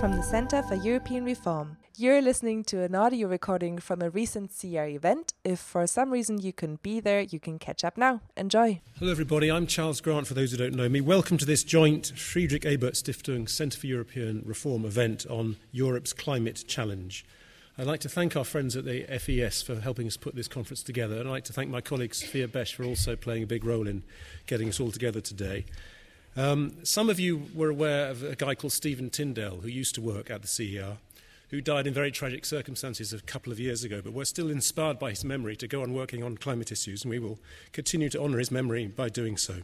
from 0.00 0.12
the 0.12 0.22
Centre 0.22 0.62
for 0.62 0.76
European 0.76 1.24
Reform. 1.24 1.76
You're 1.96 2.22
listening 2.22 2.62
to 2.64 2.82
an 2.82 2.94
audio 2.94 3.26
recording 3.26 3.78
from 3.78 4.00
a 4.00 4.08
recent 4.08 4.52
CER 4.52 4.86
event. 4.86 5.34
If 5.42 5.58
for 5.58 5.88
some 5.88 6.12
reason 6.12 6.38
you 6.38 6.52
couldn't 6.52 6.84
be 6.84 7.00
there, 7.00 7.22
you 7.22 7.40
can 7.40 7.58
catch 7.58 7.82
up 7.82 7.96
now. 7.98 8.20
Enjoy. 8.36 8.80
Hello, 9.00 9.10
everybody. 9.10 9.50
I'm 9.50 9.66
Charles 9.66 10.00
Grant, 10.00 10.28
for 10.28 10.34
those 10.34 10.52
who 10.52 10.56
don't 10.56 10.76
know 10.76 10.88
me. 10.88 11.00
Welcome 11.00 11.36
to 11.38 11.44
this 11.44 11.64
joint 11.64 12.12
Friedrich 12.16 12.64
Ebert 12.64 12.94
Stiftung 12.94 13.48
Centre 13.48 13.76
for 13.76 13.88
European 13.88 14.42
Reform 14.46 14.84
event 14.84 15.26
on 15.28 15.56
Europe's 15.72 16.12
climate 16.12 16.62
challenge. 16.68 17.26
I'd 17.76 17.88
like 17.88 18.00
to 18.00 18.08
thank 18.08 18.36
our 18.36 18.44
friends 18.44 18.76
at 18.76 18.84
the 18.84 19.02
FES 19.18 19.62
for 19.62 19.80
helping 19.80 20.06
us 20.06 20.16
put 20.16 20.36
this 20.36 20.46
conference 20.46 20.84
together. 20.84 21.16
And 21.18 21.28
I'd 21.28 21.32
like 21.32 21.44
to 21.44 21.52
thank 21.52 21.70
my 21.70 21.80
colleague 21.80 22.14
Sophia 22.14 22.46
Besch 22.46 22.74
for 22.74 22.84
also 22.84 23.16
playing 23.16 23.42
a 23.42 23.46
big 23.48 23.64
role 23.64 23.88
in 23.88 24.04
getting 24.46 24.68
us 24.68 24.78
all 24.78 24.92
together 24.92 25.20
today. 25.20 25.64
Um, 26.38 26.74
some 26.84 27.10
of 27.10 27.18
you 27.18 27.48
were 27.52 27.68
aware 27.68 28.08
of 28.10 28.22
a 28.22 28.36
guy 28.36 28.54
called 28.54 28.72
Stephen 28.72 29.10
Tindale, 29.10 29.60
who 29.60 29.66
used 29.66 29.96
to 29.96 30.00
work 30.00 30.30
at 30.30 30.40
the 30.40 30.46
CER, 30.46 30.98
who 31.50 31.60
died 31.60 31.84
in 31.84 31.92
very 31.92 32.12
tragic 32.12 32.44
circumstances 32.44 33.12
a 33.12 33.20
couple 33.22 33.52
of 33.52 33.58
years 33.58 33.82
ago, 33.82 34.00
but 34.00 34.12
we're 34.12 34.24
still 34.24 34.48
inspired 34.48 35.00
by 35.00 35.10
his 35.10 35.24
memory 35.24 35.56
to 35.56 35.66
go 35.66 35.82
on 35.82 35.92
working 35.92 36.22
on 36.22 36.36
climate 36.36 36.70
issues, 36.70 37.02
and 37.02 37.10
we 37.10 37.18
will 37.18 37.40
continue 37.72 38.08
to 38.10 38.22
honour 38.22 38.38
his 38.38 38.52
memory 38.52 38.86
by 38.86 39.08
doing 39.08 39.36
so. 39.36 39.62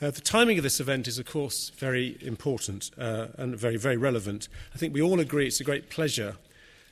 Uh, 0.00 0.12
the 0.12 0.20
timing 0.20 0.56
of 0.56 0.62
this 0.62 0.78
event 0.78 1.08
is, 1.08 1.18
of 1.18 1.26
course, 1.26 1.70
very 1.70 2.16
important 2.20 2.92
uh, 2.96 3.26
and 3.36 3.56
very, 3.56 3.76
very 3.76 3.96
relevant. 3.96 4.48
I 4.72 4.78
think 4.78 4.94
we 4.94 5.02
all 5.02 5.18
agree 5.18 5.48
it's 5.48 5.58
a 5.58 5.64
great 5.64 5.90
pleasure 5.90 6.36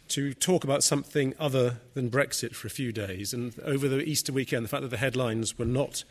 to 0.09 0.35
talk 0.35 0.65
about 0.65 0.83
something 0.83 1.33
other 1.39 1.77
than 1.95 2.11
Brexit 2.11 2.57
for 2.57 2.67
a 2.67 2.71
few 2.71 2.91
days. 2.91 3.33
And 3.33 3.57
over 3.61 3.87
the 3.87 4.03
Easter 4.03 4.33
weekend, 4.33 4.65
the 4.65 4.69
fact 4.69 4.83
that 4.83 4.91
the 4.91 4.97
headlines 4.97 5.57
were 5.57 5.65
not 5.65 6.03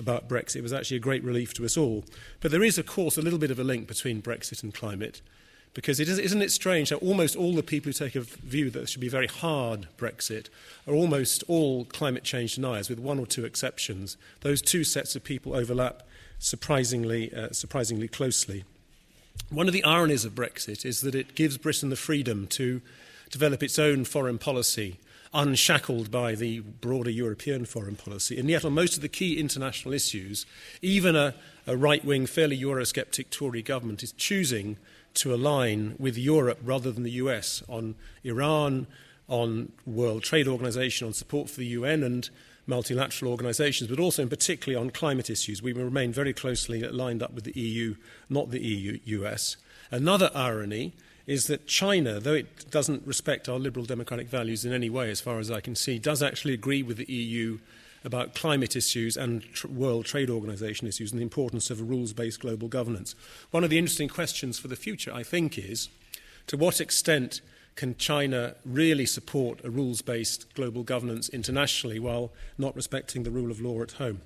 about 0.00 0.28
Brexit 0.28 0.62
was 0.62 0.72
actually 0.72 0.96
a 0.96 1.00
great 1.00 1.22
relief 1.22 1.54
to 1.54 1.64
us 1.64 1.76
all. 1.76 2.04
But 2.40 2.50
there 2.50 2.64
is, 2.64 2.78
of 2.78 2.86
course, 2.86 3.16
a 3.16 3.22
little 3.22 3.38
bit 3.38 3.52
of 3.52 3.60
a 3.60 3.64
link 3.64 3.86
between 3.86 4.20
Brexit 4.20 4.64
and 4.64 4.74
climate. 4.74 5.20
Because 5.72 6.00
it 6.00 6.08
is, 6.08 6.18
isn't 6.18 6.42
it 6.42 6.50
strange 6.50 6.88
that 6.88 6.96
almost 6.96 7.36
all 7.36 7.54
the 7.54 7.62
people 7.62 7.90
who 7.90 7.92
take 7.92 8.16
a 8.16 8.22
view 8.22 8.70
that 8.70 8.80
there 8.80 8.86
should 8.88 9.00
be 9.00 9.06
a 9.06 9.10
very 9.10 9.28
hard 9.28 9.86
Brexit 9.96 10.48
are 10.88 10.94
almost 10.94 11.44
all 11.46 11.84
climate 11.84 12.24
change 12.24 12.56
deniers, 12.56 12.88
with 12.88 12.98
one 12.98 13.20
or 13.20 13.26
two 13.26 13.44
exceptions. 13.44 14.16
Those 14.40 14.60
two 14.60 14.82
sets 14.82 15.14
of 15.14 15.22
people 15.22 15.54
overlap 15.54 16.02
surprisingly, 16.40 17.32
uh, 17.32 17.50
surprisingly 17.52 18.08
closely. 18.08 18.64
One 19.48 19.68
of 19.68 19.72
the 19.72 19.84
ironies 19.84 20.24
of 20.24 20.34
Brexit 20.34 20.84
is 20.84 21.02
that 21.02 21.14
it 21.14 21.36
gives 21.36 21.56
Britain 21.56 21.90
the 21.90 21.96
freedom 21.96 22.48
to 22.48 22.80
develop 23.30 23.62
its 23.62 23.78
own 23.78 24.04
foreign 24.04 24.38
policy 24.38 24.98
unshackled 25.32 26.10
by 26.10 26.34
the 26.34 26.60
broader 26.60 27.10
European 27.10 27.64
foreign 27.64 27.96
policy. 27.96 28.38
And 28.38 28.48
yet, 28.48 28.64
on 28.64 28.72
most 28.72 28.96
of 28.96 29.02
the 29.02 29.08
key 29.08 29.38
international 29.38 29.94
issues, 29.94 30.44
even 30.82 31.14
a, 31.14 31.34
a 31.66 31.76
right 31.76 32.04
wing, 32.04 32.26
fairly 32.26 32.58
Eurosceptic 32.58 33.30
Tory 33.30 33.62
government 33.62 34.02
is 34.02 34.12
choosing 34.12 34.76
to 35.14 35.34
align 35.34 35.94
with 35.98 36.16
Europe 36.16 36.58
rather 36.64 36.90
than 36.90 37.02
the 37.02 37.10
US 37.12 37.62
on 37.68 37.94
Iran, 38.24 38.86
on 39.28 39.72
World 39.86 40.22
Trade 40.22 40.48
Organization, 40.48 41.06
on 41.06 41.12
support 41.12 41.48
for 41.48 41.60
the 41.60 41.66
UN 41.66 42.02
and 42.02 42.28
multilateral 42.66 43.30
organizations, 43.30 43.90
but 43.90 44.00
also 44.00 44.22
in 44.22 44.28
particularly 44.28 44.80
on 44.80 44.90
climate 44.90 45.30
issues. 45.30 45.62
We 45.62 45.72
remain 45.72 46.12
very 46.12 46.32
closely 46.32 46.82
lined 46.82 47.22
up 47.22 47.32
with 47.32 47.44
the 47.44 47.58
EU, 47.58 47.96
not 48.28 48.50
the 48.50 48.60
EU 48.60 48.98
US. 49.04 49.56
Another 49.90 50.30
irony 50.34 50.94
is 51.26 51.46
that 51.46 51.66
China, 51.66 52.18
though 52.20 52.34
it 52.34 52.70
doesn't 52.70 53.06
respect 53.06 53.48
our 53.48 53.58
liberal 53.58 53.84
democratic 53.84 54.28
values 54.28 54.64
in 54.64 54.72
any 54.72 54.90
way, 54.90 55.10
as 55.10 55.20
far 55.20 55.38
as 55.38 55.50
I 55.50 55.60
can 55.60 55.74
see, 55.74 55.98
does 55.98 56.22
actually 56.22 56.54
agree 56.54 56.82
with 56.82 56.96
the 56.96 57.12
EU 57.12 57.58
about 58.04 58.34
climate 58.34 58.76
issues 58.76 59.16
and 59.16 59.42
tr- 59.52 59.68
World 59.68 60.06
Trade 60.06 60.30
Organization 60.30 60.88
issues 60.88 61.12
and 61.12 61.18
the 61.18 61.24
importance 61.24 61.70
of 61.70 61.88
rules 61.88 62.12
based 62.12 62.40
global 62.40 62.68
governance. 62.68 63.14
One 63.50 63.64
of 63.64 63.70
the 63.70 63.78
interesting 63.78 64.08
questions 64.08 64.58
for 64.58 64.68
the 64.68 64.76
future, 64.76 65.12
I 65.12 65.22
think, 65.22 65.58
is 65.58 65.88
to 66.46 66.56
what 66.56 66.80
extent 66.80 67.40
can 67.76 67.96
China 67.96 68.54
really 68.64 69.06
support 69.06 69.64
a 69.64 69.70
rules 69.70 70.02
based 70.02 70.52
global 70.54 70.82
governance 70.82 71.28
internationally 71.28 71.98
while 71.98 72.32
not 72.58 72.74
respecting 72.74 73.22
the 73.22 73.30
rule 73.30 73.50
of 73.50 73.60
law 73.60 73.82
at 73.82 73.92
home? 73.92 74.22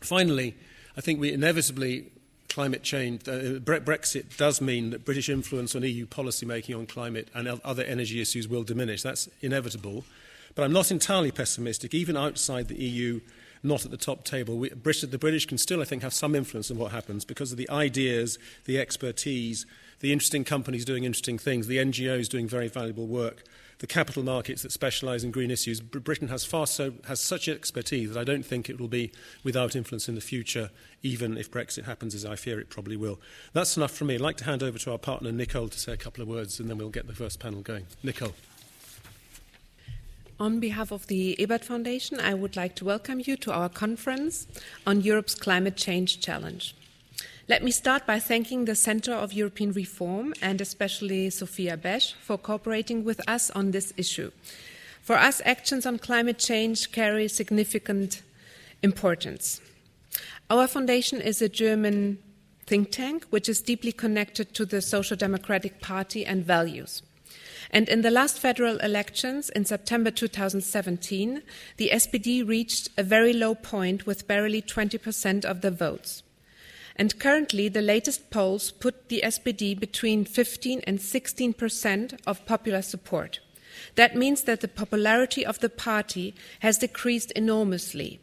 Finally, 0.00 0.56
I 0.96 1.00
think 1.00 1.20
we 1.20 1.32
inevitably 1.32 2.10
climate 2.50 2.82
change, 2.82 3.26
uh, 3.26 3.58
Brexit 3.60 4.36
does 4.36 4.60
mean 4.60 4.90
that 4.90 5.04
British 5.04 5.28
influence 5.28 5.74
on 5.74 5.82
EU 5.82 6.04
policy 6.04 6.44
making 6.44 6.74
on 6.74 6.86
climate 6.86 7.28
and 7.32 7.48
other 7.64 7.84
energy 7.84 8.20
issues 8.20 8.48
will 8.48 8.64
diminish. 8.64 9.02
That's 9.02 9.28
inevitable. 9.40 10.04
But 10.54 10.64
I'm 10.64 10.72
not 10.72 10.90
entirely 10.90 11.30
pessimistic. 11.30 11.94
Even 11.94 12.16
outside 12.16 12.68
the 12.68 12.76
EU, 12.76 13.20
not 13.62 13.84
at 13.84 13.90
the 13.90 13.96
top 13.96 14.24
table, 14.24 14.58
we, 14.58 14.68
the 14.68 15.18
British 15.18 15.46
can 15.46 15.58
still, 15.58 15.80
I 15.80 15.84
think, 15.84 16.02
have 16.02 16.12
some 16.12 16.34
influence 16.34 16.70
on 16.70 16.76
what 16.76 16.92
happens 16.92 17.24
because 17.24 17.52
of 17.52 17.58
the 17.58 17.70
ideas, 17.70 18.38
the 18.64 18.78
expertise, 18.78 19.64
the 20.00 20.12
interesting 20.12 20.44
companies 20.44 20.84
doing 20.84 21.04
interesting 21.04 21.38
things, 21.38 21.66
the 21.66 21.78
NGOs 21.78 22.28
doing 22.28 22.48
very 22.48 22.68
valuable 22.68 23.06
work 23.06 23.44
the 23.80 23.86
capital 23.86 24.22
markets 24.22 24.62
that 24.62 24.70
specialise 24.72 25.24
in 25.24 25.30
green 25.30 25.50
issues. 25.50 25.80
Britain 25.80 26.28
has, 26.28 26.44
far 26.44 26.66
so, 26.66 26.92
has 27.08 27.18
such 27.18 27.48
expertise 27.48 28.12
that 28.12 28.20
I 28.20 28.24
don't 28.24 28.44
think 28.44 28.68
it 28.68 28.78
will 28.78 28.88
be 28.88 29.10
without 29.42 29.74
influence 29.74 30.08
in 30.08 30.14
the 30.14 30.20
future, 30.20 30.70
even 31.02 31.36
if 31.38 31.50
Brexit 31.50 31.84
happens, 31.84 32.14
as 32.14 32.24
I 32.24 32.36
fear 32.36 32.60
it 32.60 32.68
probably 32.68 32.96
will. 32.96 33.20
That's 33.54 33.76
enough 33.76 33.92
from 33.92 34.08
me. 34.08 34.16
I'd 34.16 34.20
like 34.20 34.36
to 34.36 34.44
hand 34.44 34.62
over 34.62 34.78
to 34.78 34.92
our 34.92 34.98
partner, 34.98 35.32
Nicole, 35.32 35.68
to 35.68 35.78
say 35.78 35.92
a 35.92 35.96
couple 35.96 36.22
of 36.22 36.28
words, 36.28 36.60
and 36.60 36.68
then 36.68 36.76
we'll 36.76 36.90
get 36.90 37.06
the 37.06 37.14
first 37.14 37.40
panel 37.40 37.62
going. 37.62 37.86
Nicole. 38.02 38.34
On 40.38 40.60
behalf 40.60 40.90
of 40.90 41.06
the 41.06 41.38
Ebert 41.40 41.64
Foundation, 41.64 42.20
I 42.20 42.34
would 42.34 42.56
like 42.56 42.74
to 42.76 42.84
welcome 42.84 43.22
you 43.24 43.36
to 43.38 43.52
our 43.52 43.68
conference 43.70 44.46
on 44.86 45.00
Europe's 45.00 45.34
climate 45.34 45.76
change 45.76 46.20
challenge. 46.20 46.74
Let 47.50 47.64
me 47.64 47.72
start 47.72 48.06
by 48.06 48.20
thanking 48.20 48.66
the 48.66 48.76
Center 48.76 49.12
of 49.12 49.32
European 49.32 49.72
Reform 49.72 50.34
and 50.40 50.60
especially 50.60 51.30
Sophia 51.30 51.76
Besch 51.76 52.14
for 52.14 52.38
cooperating 52.38 53.02
with 53.02 53.20
us 53.28 53.50
on 53.50 53.72
this 53.72 53.92
issue. 53.96 54.30
For 55.02 55.16
us, 55.16 55.42
actions 55.44 55.84
on 55.84 55.98
climate 55.98 56.38
change 56.38 56.92
carry 56.92 57.26
significant 57.26 58.22
importance. 58.84 59.60
Our 60.48 60.68
foundation 60.68 61.20
is 61.20 61.42
a 61.42 61.48
German 61.48 62.18
think 62.68 62.92
tank 62.92 63.24
which 63.30 63.48
is 63.48 63.60
deeply 63.60 63.90
connected 63.90 64.54
to 64.54 64.64
the 64.64 64.80
Social 64.80 65.16
Democratic 65.16 65.80
Party 65.80 66.24
and 66.24 66.44
values. 66.44 67.02
And 67.72 67.88
in 67.88 68.02
the 68.02 68.12
last 68.12 68.38
federal 68.38 68.78
elections 68.78 69.50
in 69.50 69.64
September 69.64 70.12
2017, 70.12 71.42
the 71.78 71.90
SPD 71.92 72.46
reached 72.46 72.90
a 72.96 73.02
very 73.02 73.32
low 73.32 73.56
point 73.56 74.06
with 74.06 74.28
barely 74.28 74.62
20% 74.62 75.44
of 75.44 75.62
the 75.62 75.72
votes. 75.72 76.22
And 76.96 77.18
currently, 77.18 77.68
the 77.68 77.82
latest 77.82 78.30
polls 78.30 78.70
put 78.70 79.08
the 79.08 79.22
SPD 79.24 79.78
between 79.78 80.24
15 80.24 80.82
and 80.86 81.00
16 81.00 81.52
percent 81.54 82.20
of 82.26 82.44
popular 82.46 82.82
support. 82.82 83.40
That 83.94 84.16
means 84.16 84.42
that 84.42 84.60
the 84.60 84.68
popularity 84.68 85.44
of 85.44 85.60
the 85.60 85.68
party 85.68 86.34
has 86.60 86.78
decreased 86.78 87.30
enormously. 87.32 88.20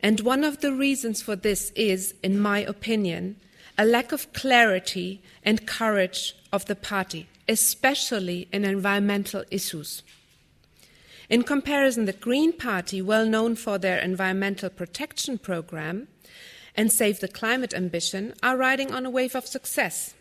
And 0.00 0.20
one 0.20 0.44
of 0.44 0.60
the 0.60 0.72
reasons 0.72 1.22
for 1.22 1.36
this 1.36 1.70
is, 1.70 2.14
in 2.22 2.38
my 2.38 2.58
opinion, 2.58 3.36
a 3.76 3.84
lack 3.84 4.12
of 4.12 4.32
clarity 4.32 5.22
and 5.44 5.66
courage 5.66 6.36
of 6.52 6.66
the 6.66 6.76
party, 6.76 7.26
especially 7.48 8.48
in 8.52 8.64
environmental 8.64 9.44
issues. 9.50 10.02
In 11.28 11.42
comparison, 11.42 12.04
the 12.04 12.12
Green 12.12 12.52
Party, 12.52 13.00
well 13.00 13.26
known 13.26 13.56
for 13.56 13.78
their 13.78 13.98
environmental 13.98 14.68
protection 14.68 15.38
program, 15.38 16.06
and 16.76 16.92
Save 16.92 17.20
the 17.20 17.28
Climate 17.28 17.74
ambition 17.74 18.34
are 18.42 18.56
riding 18.56 18.92
on 18.92 19.06
a 19.06 19.10
wave 19.10 19.34
of 19.34 19.46
success. 19.46 20.14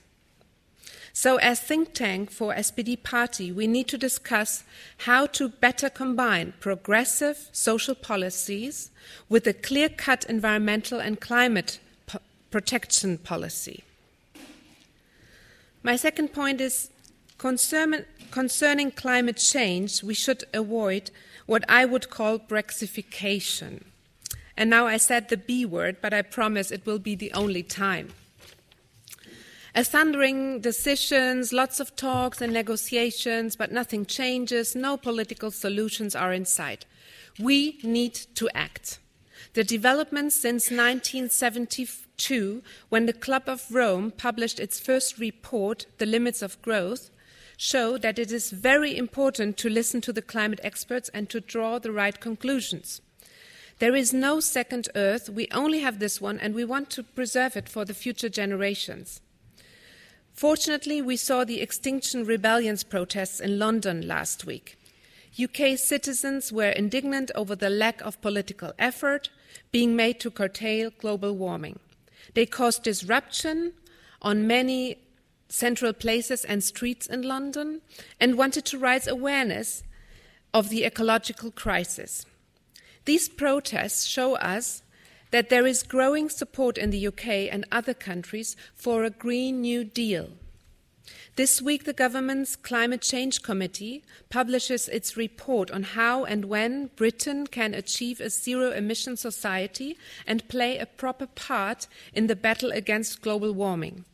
So, 1.15 1.37
as 1.37 1.59
think 1.59 1.93
tank 1.93 2.31
for 2.31 2.55
SPD 2.55 3.03
Party, 3.03 3.51
we 3.51 3.67
need 3.67 3.87
to 3.89 3.99
discuss 3.99 4.63
how 5.05 5.27
to 5.27 5.47
better 5.47 5.87
combine 5.87 6.53
progressive 6.59 7.49
social 7.51 7.93
policies 7.93 8.89
with 9.29 9.45
a 9.45 9.53
clear 9.53 9.89
cut 9.89 10.25
environmental 10.25 10.99
and 10.99 11.21
climate 11.21 11.79
protection 12.49 13.19
policy. 13.19 13.83
My 15.83 15.95
second 15.95 16.33
point 16.33 16.61
is 16.61 16.89
concern, 17.37 18.05
concerning 18.31 18.89
climate 18.89 19.37
change, 19.37 20.01
we 20.01 20.15
should 20.15 20.45
avoid 20.51 21.11
what 21.45 21.63
I 21.69 21.85
would 21.85 22.09
call 22.09 22.39
Brexification. 22.39 23.83
And 24.55 24.69
now 24.69 24.85
I 24.87 24.97
said 24.97 25.29
the 25.29 25.37
B 25.37 25.65
word, 25.65 25.97
but 26.01 26.13
I 26.13 26.21
promise 26.21 26.71
it 26.71 26.85
will 26.85 26.99
be 26.99 27.15
the 27.15 27.31
only 27.33 27.63
time. 27.63 28.13
A 29.75 29.83
thundering 29.83 30.59
decisions, 30.59 31.51
lots 31.51 31.79
of 31.79 31.95
talks 31.95 32.41
and 32.41 32.53
negotiations, 32.53 33.55
but 33.55 33.71
nothing 33.71 34.05
changes, 34.05 34.75
no 34.75 34.97
political 34.97 35.49
solutions 35.49 36.15
are 36.15 36.31
in 36.31 36.45
sight. 36.45 36.85
We 37.39 37.79
need 37.81 38.13
to 38.35 38.47
act. 38.53 38.99
The 39.53 39.63
developments 39.63 40.35
since 40.35 40.69
1972, 40.69 42.61
when 42.89 43.07
the 43.07 43.13
Club 43.13 43.43
of 43.47 43.65
Rome 43.71 44.11
published 44.11 44.59
its 44.59 44.79
first 44.79 45.17
report, 45.17 45.87
The 45.97 46.05
Limits 46.05 46.43
of 46.43 46.61
Growth, 46.61 47.09
show 47.57 47.97
that 47.97 48.19
it 48.19 48.31
is 48.31 48.51
very 48.51 48.95
important 48.95 49.57
to 49.57 49.69
listen 49.69 50.01
to 50.01 50.13
the 50.13 50.21
climate 50.21 50.59
experts 50.63 51.09
and 51.09 51.29
to 51.29 51.39
draw 51.39 51.79
the 51.79 51.91
right 51.91 52.19
conclusions. 52.19 53.01
There 53.83 53.97
is 53.97 54.13
no 54.13 54.39
second 54.39 54.87
Earth, 54.95 55.29
we 55.29 55.49
only 55.51 55.79
have 55.81 55.99
this 55.99 56.21
one, 56.21 56.39
and 56.39 56.55
we 56.55 56.63
want 56.63 56.89
to 56.91 57.03
preserve 57.03 57.57
it 57.57 57.67
for 57.67 57.83
the 57.83 57.93
future 57.93 58.29
generations. 58.29 59.19
Fortunately, 60.31 61.01
we 61.01 61.17
saw 61.17 61.43
the 61.43 61.59
Extinction 61.59 62.23
Rebellion's 62.23 62.85
protests 62.85 63.41
in 63.41 63.59
London 63.59 64.07
last 64.07 64.45
week. 64.45 64.77
UK 65.37 65.77
citizens 65.77 66.49
were 66.49 66.69
indignant 66.69 67.29
over 67.35 67.57
the 67.57 67.69
lack 67.69 67.99
of 67.99 68.21
political 68.21 68.71
effort 68.79 69.29
being 69.73 69.97
made 69.97 70.17
to 70.21 70.31
curtail 70.31 70.89
global 70.97 71.35
warming. 71.35 71.77
They 72.35 72.45
caused 72.45 72.83
disruption 72.83 73.73
on 74.21 74.47
many 74.47 74.97
central 75.49 75.91
places 75.91 76.45
and 76.45 76.63
streets 76.63 77.05
in 77.05 77.23
London 77.23 77.81
and 78.17 78.37
wanted 78.37 78.63
to 78.63 78.79
raise 78.79 79.07
awareness 79.07 79.83
of 80.53 80.69
the 80.69 80.85
ecological 80.85 81.51
crisis. 81.51 82.25
These 83.05 83.29
protests 83.29 84.05
show 84.05 84.35
us 84.35 84.81
that 85.31 85.49
there 85.49 85.65
is 85.65 85.83
growing 85.83 86.29
support 86.29 86.77
in 86.77 86.91
the 86.91 87.07
UK 87.07 87.27
and 87.51 87.65
other 87.71 87.93
countries 87.93 88.55
for 88.75 89.03
a 89.03 89.09
Green 89.09 89.61
New 89.61 89.83
Deal. 89.83 90.29
This 91.35 91.61
week, 91.61 91.85
the 91.85 91.93
government's 91.93 92.55
Climate 92.55 93.01
Change 93.01 93.41
Committee 93.41 94.03
publishes 94.29 94.87
its 94.87 95.17
report 95.17 95.71
on 95.71 95.81
how 95.83 96.23
and 96.23 96.45
when 96.45 96.91
Britain 96.95 97.47
can 97.47 97.73
achieve 97.73 98.21
a 98.21 98.29
zero 98.29 98.71
emission 98.71 99.17
society 99.17 99.97
and 100.27 100.47
play 100.47 100.77
a 100.77 100.85
proper 100.85 101.25
part 101.25 101.87
in 102.13 102.27
the 102.27 102.35
battle 102.35 102.71
against 102.71 103.23
global 103.23 103.51
warming. 103.51 104.05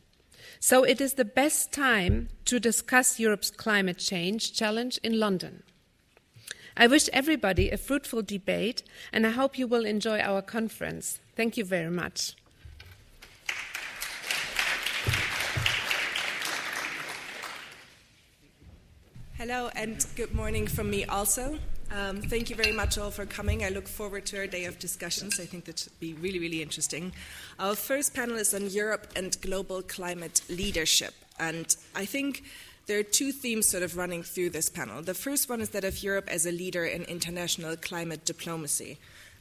So 0.58 0.82
it 0.82 1.00
is 1.00 1.14
the 1.14 1.24
best 1.24 1.72
time 1.72 2.30
to 2.46 2.58
discuss 2.58 3.20
Europe's 3.20 3.50
climate 3.50 3.98
change 3.98 4.54
challenge 4.54 4.98
in 5.02 5.20
London. 5.20 5.62
I 6.76 6.86
wish 6.86 7.08
everybody 7.12 7.70
a 7.70 7.76
fruitful 7.76 8.22
debate, 8.22 8.82
and 9.12 9.26
I 9.26 9.30
hope 9.30 9.58
you 9.58 9.66
will 9.66 9.84
enjoy 9.84 10.20
our 10.20 10.42
conference. 10.42 11.20
Thank 11.36 11.56
you 11.56 11.64
very 11.64 11.90
much. 11.90 12.34
Hello, 19.36 19.70
and 19.74 20.04
good 20.16 20.34
morning 20.34 20.66
from 20.66 20.90
me 20.90 21.06
also. 21.06 21.58
Um, 21.92 22.20
thank 22.20 22.50
you 22.50 22.56
very 22.56 22.72
much 22.72 22.98
all 22.98 23.10
for 23.10 23.26
coming. 23.26 23.64
I 23.64 23.70
look 23.70 23.88
forward 23.88 24.26
to 24.26 24.38
our 24.38 24.46
day 24.46 24.66
of 24.66 24.78
discussions. 24.78 25.40
I 25.40 25.44
think 25.46 25.64
that 25.64 25.78
should 25.78 25.98
be 25.98 26.12
really, 26.14 26.38
really 26.38 26.62
interesting. 26.62 27.12
Our 27.58 27.74
first 27.74 28.14
panel 28.14 28.36
is 28.36 28.54
on 28.54 28.68
Europe 28.68 29.08
and 29.16 29.40
global 29.40 29.82
climate 29.82 30.42
leadership. 30.48 31.14
And 31.40 31.74
I 31.96 32.04
think 32.04 32.44
there 32.90 32.98
are 32.98 33.04
two 33.04 33.30
themes 33.30 33.68
sort 33.68 33.84
of 33.84 33.96
running 33.96 34.20
through 34.20 34.50
this 34.50 34.68
panel. 34.68 35.00
The 35.00 35.14
first 35.14 35.48
one 35.48 35.60
is 35.60 35.68
that 35.68 35.84
of 35.84 36.02
Europe 36.02 36.24
as 36.26 36.44
a 36.44 36.50
leader 36.50 36.84
in 36.84 37.04
international 37.04 37.76
climate 37.76 38.24
diplomacy. 38.24 38.98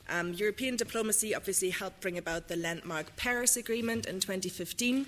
Um, 0.08 0.34
European 0.34 0.76
diplomacy 0.76 1.34
obviously 1.34 1.72
helped 1.72 2.00
bring 2.00 2.20
about 2.20 2.48
the 2.48 2.56
landmark 2.56 3.16
Paris 3.16 3.58
Agreement 3.58 4.06
in 4.06 4.20
2015. 4.20 5.08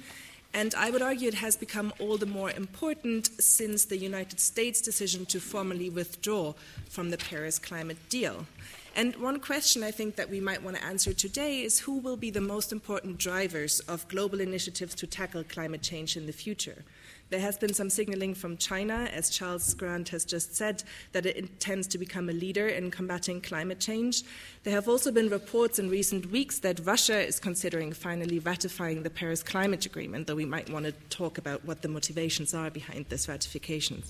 And 0.56 0.74
I 0.74 0.90
would 0.90 1.04
argue 1.04 1.28
it 1.28 1.36
has 1.36 1.56
become 1.56 1.94
all 2.00 2.18
the 2.18 2.26
more 2.26 2.50
important 2.50 3.30
since 3.40 3.86
the 3.86 3.98
United 3.98 4.40
States' 4.40 4.82
decision 4.82 5.28
to 5.28 5.40
formally 5.40 5.92
withdraw 5.92 6.56
from 6.90 7.12
the 7.12 7.20
Paris 7.20 7.60
climate 7.60 8.10
deal. 8.10 8.48
And 8.94 9.16
one 9.16 9.40
question 9.40 9.84
I 9.84 9.92
think 9.92 10.18
that 10.18 10.30
we 10.30 10.42
might 10.42 10.62
want 10.62 10.76
to 10.76 10.84
answer 10.84 11.14
today 11.14 11.62
is 11.62 11.80
who 11.80 12.00
will 12.00 12.18
be 12.18 12.30
the 12.30 12.42
most 12.42 12.74
important 12.74 13.18
drivers 13.18 13.80
of 13.82 14.08
global 14.10 14.42
initiatives 14.42 14.96
to 14.96 15.08
tackle 15.08 15.46
climate 15.46 15.82
change 15.82 16.18
in 16.18 16.26
the 16.26 16.34
future? 16.34 16.84
There 17.30 17.40
has 17.40 17.58
been 17.58 17.74
some 17.74 17.90
signaling 17.90 18.36
from 18.36 18.58
China, 18.58 19.10
as 19.14 19.30
Charles 19.30 19.74
Grant 19.74 20.10
has 20.10 20.26
just 20.26 20.54
said, 20.54 20.84
that 21.14 21.26
it 21.26 21.38
intends 21.38 21.88
to 21.88 21.98
become 21.98 22.28
a 22.28 22.34
leader 22.34 22.68
in 22.68 22.92
combating 22.92 23.40
climate 23.40 23.80
change. 23.80 24.24
There 24.64 24.74
have 24.74 24.90
also 24.90 25.14
been 25.14 25.30
reports 25.30 25.80
in 25.80 25.90
recent 25.90 26.30
weeks 26.30 26.60
that 26.60 26.86
Russia 26.86 27.26
is 27.26 27.40
considering 27.40 27.94
finally 27.94 28.40
ratifying 28.40 29.04
the 29.04 29.10
Paris 29.10 29.42
Climate 29.42 29.86
Agreement, 29.86 30.28
though 30.28 30.36
we 30.36 30.44
might 30.44 30.70
want 30.70 30.86
to 30.86 30.92
talk 31.10 31.38
about 31.38 31.64
what 31.64 31.82
the 31.82 31.88
motivations 31.88 32.54
are 32.54 32.70
behind 32.70 33.06
this 33.08 33.30
ratification. 33.30 34.04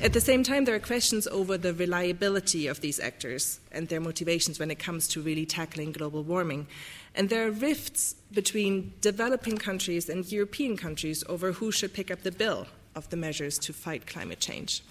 At 0.00 0.12
the 0.12 0.20
same 0.20 0.44
time, 0.44 0.64
there 0.64 0.76
are 0.76 0.80
questions 0.80 1.26
over 1.26 1.58
the 1.58 1.74
reliability 1.74 2.68
of 2.68 2.80
these 2.80 3.00
actors 3.00 3.58
and 3.72 3.88
their 3.88 4.00
motivations 4.00 4.58
when 4.58 4.70
it 4.70 4.78
comes 4.78 5.08
to 5.08 5.20
really 5.20 5.44
tackling 5.44 5.92
global 5.92 6.22
warming. 6.22 6.68
And 7.14 7.28
there 7.28 7.46
are 7.48 7.50
rifts 7.50 8.14
between 8.32 8.92
developing 9.00 9.58
countries 9.58 10.08
and 10.08 10.30
European 10.30 10.76
countries 10.76 11.24
over 11.28 11.52
who 11.52 11.72
should 11.72 11.94
pick 11.94 12.10
up 12.12 12.22
the 12.22 12.30
bill 12.30 12.68
of 12.94 13.10
the 13.10 13.16
measures 13.16 13.58
to 13.58 13.72
fight 13.72 14.06
climate 14.06 14.38
change. 14.38 14.82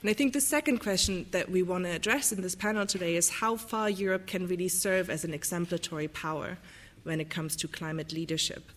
And 0.00 0.10
I 0.10 0.12
think 0.12 0.32
the 0.32 0.40
second 0.40 0.78
question 0.78 1.26
that 1.32 1.50
we 1.50 1.62
want 1.62 1.84
to 1.84 1.90
address 1.90 2.30
in 2.30 2.42
this 2.42 2.54
panel 2.54 2.86
today 2.86 3.16
is 3.16 3.28
how 3.28 3.56
far 3.56 3.90
Europe 3.90 4.26
can 4.26 4.46
really 4.46 4.68
serve 4.68 5.10
as 5.10 5.24
an 5.24 5.34
exemplary 5.34 6.08
power 6.08 6.58
when 7.02 7.20
it 7.20 7.28
comes 7.28 7.56
to 7.56 7.68
climate 7.68 8.12
leadership. 8.12 8.70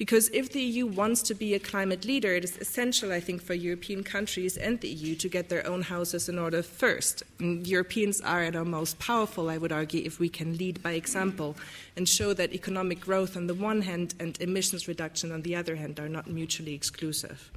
Because 0.00 0.30
if 0.32 0.50
the 0.50 0.62
EU 0.62 0.86
wants 0.86 1.20
to 1.24 1.34
be 1.34 1.52
a 1.52 1.58
climate 1.58 2.06
leader, 2.06 2.34
it 2.34 2.42
is 2.42 2.56
essential, 2.56 3.12
I 3.12 3.20
think, 3.20 3.42
for 3.42 3.52
European 3.52 4.02
countries 4.02 4.56
and 4.56 4.80
the 4.80 4.88
EU 4.88 5.14
to 5.16 5.28
get 5.28 5.50
their 5.50 5.66
own 5.66 5.82
houses 5.82 6.26
in 6.26 6.38
order 6.38 6.62
first. 6.62 7.22
And 7.38 7.66
Europeans 7.66 8.18
are 8.22 8.42
at 8.42 8.56
our 8.56 8.64
most 8.64 8.98
powerful, 8.98 9.50
I 9.50 9.58
would 9.58 9.72
argue, 9.72 10.02
if 10.02 10.18
we 10.18 10.30
can 10.30 10.56
lead 10.56 10.82
by 10.82 10.92
example 10.92 11.54
and 11.98 12.08
show 12.08 12.32
that 12.32 12.54
economic 12.54 13.00
growth 13.00 13.36
on 13.36 13.46
the 13.46 13.52
one 13.52 13.82
hand 13.82 14.14
and 14.18 14.40
emissions 14.40 14.88
reduction 14.88 15.32
on 15.32 15.42
the 15.42 15.54
other 15.54 15.76
hand 15.76 16.00
are 16.00 16.08
not 16.08 16.26
mutually 16.26 16.72
exclusive. 16.72 17.50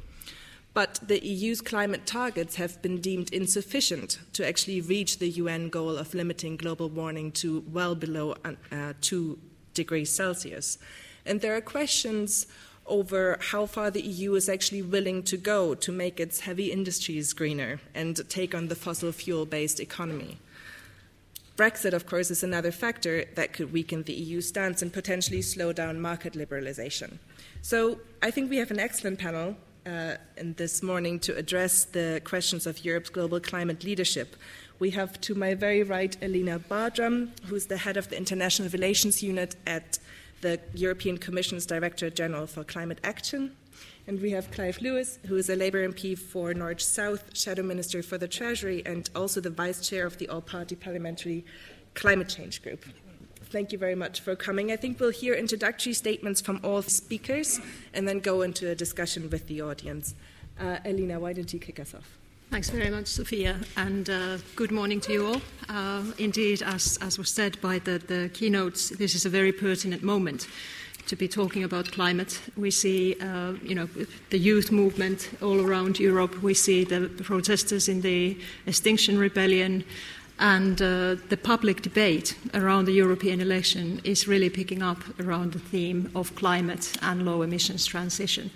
But 0.73 0.99
the 1.01 1.25
EU's 1.25 1.61
climate 1.61 2.05
targets 2.05 2.57
have 2.57 2.81
been 2.81 2.99
deemed 2.99 3.31
insufficient 3.31 4.19
to 4.33 4.45
actually 4.45 4.81
reach 4.81 5.19
the 5.19 5.29
UN 5.29 5.69
goal 5.69 5.95
of 5.95 6.13
limiting 6.13 6.57
global 6.57 6.89
warming 6.89 7.31
to 7.43 7.63
well 7.71 7.95
below 7.95 8.35
uh, 8.69 8.91
2 8.99 9.39
degrees 9.73 10.09
Celsius. 10.09 10.77
And 11.25 11.41
there 11.41 11.55
are 11.55 11.61
questions 11.61 12.47
over 12.85 13.37
how 13.39 13.65
far 13.65 13.89
the 13.89 14.01
EU 14.01 14.35
is 14.35 14.49
actually 14.49 14.81
willing 14.81 15.23
to 15.23 15.37
go 15.37 15.73
to 15.73 15.91
make 15.91 16.19
its 16.19 16.41
heavy 16.41 16.71
industries 16.71 17.33
greener 17.33 17.79
and 17.95 18.27
take 18.29 18.53
on 18.53 18.67
the 18.67 18.75
fossil 18.75 19.11
fuel 19.11 19.45
based 19.45 19.79
economy. 19.79 20.37
Brexit, 21.55 21.93
of 21.93 22.07
course, 22.07 22.31
is 22.31 22.43
another 22.43 22.71
factor 22.71 23.25
that 23.35 23.53
could 23.53 23.71
weaken 23.71 24.03
the 24.03 24.13
EU 24.13 24.41
stance 24.41 24.81
and 24.81 24.91
potentially 24.91 25.41
slow 25.41 25.71
down 25.71 26.01
market 26.01 26.33
liberalization. 26.33 27.19
So 27.61 27.99
I 28.23 28.31
think 28.31 28.49
we 28.49 28.57
have 28.57 28.71
an 28.71 28.79
excellent 28.79 29.19
panel 29.19 29.55
uh, 29.85 30.15
this 30.37 30.81
morning 30.81 31.19
to 31.19 31.35
address 31.35 31.85
the 31.85 32.21
questions 32.23 32.65
of 32.65 32.83
Europe's 32.83 33.09
global 33.09 33.39
climate 33.39 33.83
leadership. 33.83 34.35
We 34.79 34.89
have 34.91 35.21
to 35.21 35.35
my 35.35 35.53
very 35.53 35.83
right 35.83 36.17
Elina 36.21 36.59
Bardram, 36.59 37.29
who's 37.45 37.67
the 37.67 37.77
head 37.77 37.97
of 37.97 38.09
the 38.09 38.17
International 38.17 38.67
Relations 38.69 39.21
Unit 39.21 39.55
at 39.67 39.99
the 40.43 40.59
European 40.75 41.17
Commission's 41.17 41.65
Director 41.65 42.09
General 42.09 42.45
for 42.45 42.63
Climate 42.65 42.99
Action. 43.03 43.55
And 44.07 44.21
we 44.21 44.31
have 44.31 44.51
Clive 44.51 44.81
Lewis, 44.81 45.17
who 45.25 45.37
is 45.37 45.49
a 45.49 45.55
Labour 45.55 45.87
MP 45.87 46.19
for 46.19 46.53
Norwich 46.53 46.85
South, 46.85 47.35
Shadow 47.35 47.63
Minister 47.63 48.03
for 48.03 48.17
the 48.17 48.27
Treasury, 48.27 48.83
and 48.85 49.09
also 49.15 49.39
the 49.39 49.49
Vice 49.49 49.87
Chair 49.87 50.05
of 50.05 50.17
the 50.17 50.27
All 50.27 50.41
Party 50.41 50.75
Parliamentary 50.75 51.45
Climate 51.93 52.27
Change 52.27 52.61
Group. 52.61 52.83
Thank 53.45 53.71
you 53.71 53.77
very 53.77 53.95
much 53.95 54.19
for 54.19 54.35
coming. 54.35 54.71
I 54.71 54.75
think 54.75 54.99
we'll 54.99 55.11
hear 55.11 55.33
introductory 55.33 55.93
statements 55.93 56.41
from 56.41 56.59
all 56.61 56.81
speakers 56.81 57.61
and 57.93 58.05
then 58.05 58.19
go 58.19 58.41
into 58.41 58.69
a 58.69 58.75
discussion 58.75 59.29
with 59.29 59.47
the 59.47 59.61
audience. 59.61 60.13
Uh, 60.59 60.79
Elina, 60.83 61.19
why 61.19 61.31
don't 61.31 61.53
you 61.53 61.59
kick 61.59 61.79
us 61.79 61.95
off? 61.95 62.19
Thanks 62.51 62.69
very 62.69 62.89
much, 62.89 63.07
Sophia, 63.07 63.57
and 63.77 64.09
uh, 64.09 64.37
good 64.55 64.71
morning 64.71 65.01
to 65.01 65.11
you 65.11 65.27
all. 65.27 65.41
Uh, 65.69 66.03
indeed, 66.17 66.61
as, 66.61 66.99
as, 67.01 67.17
was 67.17 67.29
said 67.29 67.59
by 67.61 67.79
the, 67.79 67.97
the, 67.97 68.29
keynotes, 68.33 68.89
this 68.89 69.15
is 69.15 69.25
a 69.25 69.29
very 69.29 69.51
pertinent 69.51 70.03
moment 70.03 70.47
to 71.07 71.15
be 71.15 71.27
talking 71.27 71.63
about 71.63 71.91
climate. 71.91 72.39
We 72.55 72.71
see, 72.71 73.15
uh, 73.19 73.53
you 73.63 73.75
know, 73.75 73.89
the 74.29 74.37
youth 74.37 74.71
movement 74.71 75.29
all 75.41 75.59
around 75.61 75.99
Europe. 75.99 76.41
We 76.43 76.53
see 76.53 76.83
the 76.83 77.09
protesters 77.23 77.89
in 77.89 78.01
the 78.01 78.37
Extinction 78.67 79.17
Rebellion, 79.17 79.83
and 80.39 80.81
uh, 80.81 81.15
the 81.29 81.37
public 81.41 81.81
debate 81.81 82.37
around 82.53 82.85
the 82.85 82.93
European 82.93 83.41
election 83.41 83.99
is 84.03 84.27
really 84.27 84.49
picking 84.49 84.81
up 84.81 84.99
around 85.19 85.53
the 85.53 85.59
theme 85.59 86.11
of 86.15 86.35
climate 86.35 86.95
and 87.01 87.25
low 87.25 87.41
emissions 87.41 87.85
transition. 87.85 88.51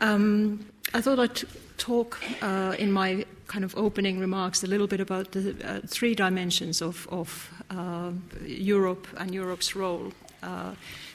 Um, 0.00 0.66
I 0.94 1.00
thought 1.00 1.18
I'd 1.18 1.42
talk 1.76 2.18
uh, 2.42 2.74
in 2.78 2.90
my 2.92 3.24
kind 3.46 3.64
of 3.64 3.76
opening 3.76 4.18
remarks 4.20 4.64
a 4.64 4.66
little 4.66 4.86
bit 4.86 5.00
about 5.00 5.32
the 5.32 5.54
uh, 5.64 5.80
three 5.86 6.14
dimensions 6.14 6.82
of, 6.82 7.08
of 7.10 7.50
uh, 7.70 8.12
Europe 8.46 9.06
and 9.18 9.34
Europe's 9.34 9.74
role. 9.74 10.12
Uh, 10.42 10.74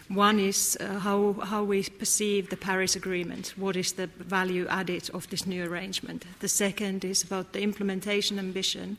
one 0.10 0.40
is 0.40 0.78
uh, 0.80 1.00
how, 1.00 1.34
how 1.34 1.64
we 1.64 1.84
perceive 1.84 2.50
the 2.50 2.58
Paris 2.58 2.96
Agreement. 2.96 3.54
What 3.58 3.76
is 3.76 3.94
the 3.94 4.08
value 4.20 4.68
added 4.68 5.10
of 5.14 5.28
this 5.30 5.48
new 5.48 5.66
arrangement? 5.66 6.26
The 6.40 6.48
second 6.48 7.04
is 7.04 7.24
about 7.24 7.54
the 7.54 7.62
implementation 7.62 8.38
ambition 8.38 8.98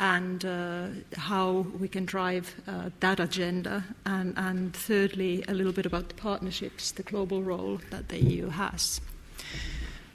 and 0.00 0.44
uh, 0.44 0.86
how 1.16 1.66
we 1.78 1.86
can 1.86 2.04
drive 2.06 2.54
that 3.00 3.20
agenda. 3.20 3.84
And, 4.06 4.34
and 4.36 4.74
thirdly, 4.74 5.44
a 5.46 5.54
little 5.54 5.72
bit 5.72 5.86
about 5.86 6.08
the 6.08 6.14
partnerships, 6.14 6.90
the 6.90 7.02
global 7.02 7.42
role 7.42 7.80
that 7.90 8.08
the 8.08 8.18
EU 8.18 8.48
has. 8.48 9.00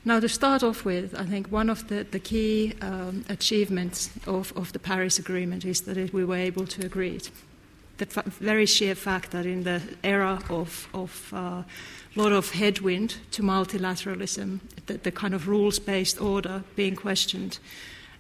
Now, 0.08 0.20
to 0.20 0.30
start 0.30 0.62
off 0.62 0.86
with, 0.86 1.15
I 1.15 1.25
think 1.25 1.48
one 1.48 1.68
of 1.68 1.88
the, 1.88 2.04
the 2.04 2.20
key 2.20 2.74
um, 2.82 3.25
achievements 3.27 4.12
of, 4.27 4.54
of, 4.56 4.72
the 4.72 4.77
Paris 4.77 5.18
Agreement 5.18 5.65
is 5.65 5.82
that 5.82 6.13
we 6.13 6.24
were 6.24 6.36
able 6.36 6.68
to 6.68 6.86
agree 6.86 7.15
it. 7.15 7.32
the 7.98 8.06
fa- 8.06 8.24
very 8.25 8.68
sheer 8.68 8.94
fact 8.94 9.32
that 9.32 9.48
in 9.48 9.63
the 9.63 9.82
era 10.04 10.39
of, 10.50 10.88
of 10.94 11.34
uh, 11.34 11.63
lot 12.15 12.32
of 12.32 12.51
headwind 12.51 13.15
to 13.32 13.42
multilateralism, 13.42 14.60
the, 14.86 14.98
the 14.98 15.12
kind 15.12 15.34
of 15.34 15.48
rules 15.48 15.80
based 15.80 16.22
order 16.22 16.63
being 16.75 16.96
questioned. 16.96 17.58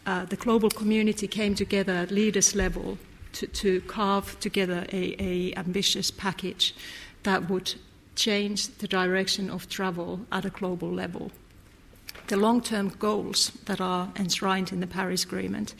Uh, 0.05 0.23
the 0.25 0.35
global 0.35 0.69
community 0.69 1.27
came 1.27 1.55
together 1.55 1.93
at 1.93 2.11
leaders 2.11 2.55
level 2.55 2.97
to, 3.33 3.47
to 3.47 3.81
carve 3.81 4.39
together 4.39 4.85
a, 4.91 5.15
a, 5.19 5.53
ambitious 5.57 6.11
package 6.11 6.75
that 7.23 7.49
would 7.49 7.73
change 8.15 8.67
the 8.77 8.87
direction 8.87 9.49
of 9.49 9.67
travel 9.67 10.21
at 10.31 10.45
a 10.45 10.49
global 10.49 10.89
level. 10.91 11.31
The 12.27 12.37
long 12.37 12.61
term 12.61 12.89
goals 12.89 13.51
that 13.65 13.81
are 13.81 14.11
enshrined 14.15 14.71
in 14.71 14.79
the 14.79 14.87
Paris 14.87 15.23
Agreement, 15.23 15.75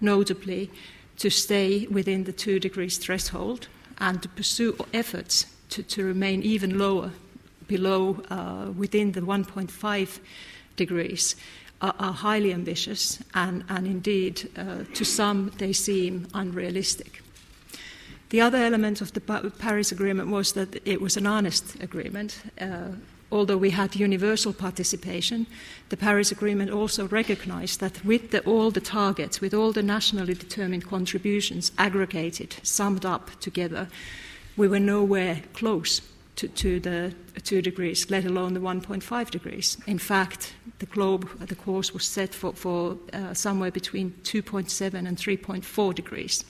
notably 0.00 0.70
to 1.18 1.30
stay 1.30 1.86
within 1.88 2.24
the 2.24 2.32
two 2.32 2.58
degrees 2.60 2.98
threshold 2.98 3.68
and 3.98 4.22
to 4.22 4.28
pursue 4.28 4.76
efforts 4.92 5.46
to, 5.70 5.82
to 5.82 6.04
remain 6.04 6.42
even 6.42 6.78
lower 6.78 7.10
below 7.66 8.22
uh, 8.30 8.70
within 8.76 9.12
the 9.12 9.20
1.5 9.20 10.20
degrees 10.76 11.34
are, 11.80 11.94
are 11.98 12.12
highly 12.12 12.52
ambitious 12.52 13.18
and, 13.34 13.64
and 13.68 13.86
indeed 13.86 14.48
uh, 14.56 14.84
to 14.94 15.04
some 15.04 15.52
they 15.58 15.72
seem 15.72 16.26
unrealistic. 16.34 17.22
The 18.30 18.40
other 18.40 18.58
element 18.58 19.00
of 19.00 19.12
the 19.12 19.20
Paris 19.20 19.92
Agreement 19.92 20.28
was 20.28 20.52
that 20.52 20.80
it 20.84 21.00
was 21.00 21.16
an 21.16 21.26
honest 21.26 21.80
agreement. 21.80 22.42
Uh, 22.60 22.88
although 23.30 23.56
we 23.56 23.70
had 23.70 23.94
universal 23.94 24.52
participation, 24.52 25.46
the 25.90 25.96
Paris 25.96 26.32
Agreement 26.32 26.70
also 26.70 27.06
recognized 27.06 27.78
that 27.80 28.04
with 28.04 28.32
the, 28.32 28.40
all 28.40 28.72
the 28.72 28.80
targets, 28.80 29.40
with 29.40 29.54
all 29.54 29.70
the 29.70 29.82
nationally 29.82 30.34
determined 30.34 30.86
contributions 30.88 31.70
aggregated, 31.78 32.56
summed 32.64 33.04
up 33.04 33.30
together, 33.38 33.88
we 34.56 34.66
were 34.66 34.80
nowhere 34.80 35.42
close 35.52 36.00
to, 36.34 36.48
to 36.48 36.80
the 36.80 37.14
2 37.44 37.62
degrees, 37.62 38.10
let 38.10 38.24
alone 38.24 38.54
the 38.54 38.60
1.5 38.60 39.30
degrees. 39.30 39.78
In 39.86 39.98
fact, 39.98 40.54
the 40.78 40.86
globe, 40.86 41.28
the 41.46 41.54
course 41.54 41.92
was 41.92 42.04
set 42.04 42.34
for, 42.34 42.52
for 42.52 42.98
uh, 43.12 43.32
somewhere 43.34 43.70
between 43.70 44.14
2.7 44.24 44.94
and 44.94 45.16
3.4 45.16 45.94
degrees. 45.94 46.44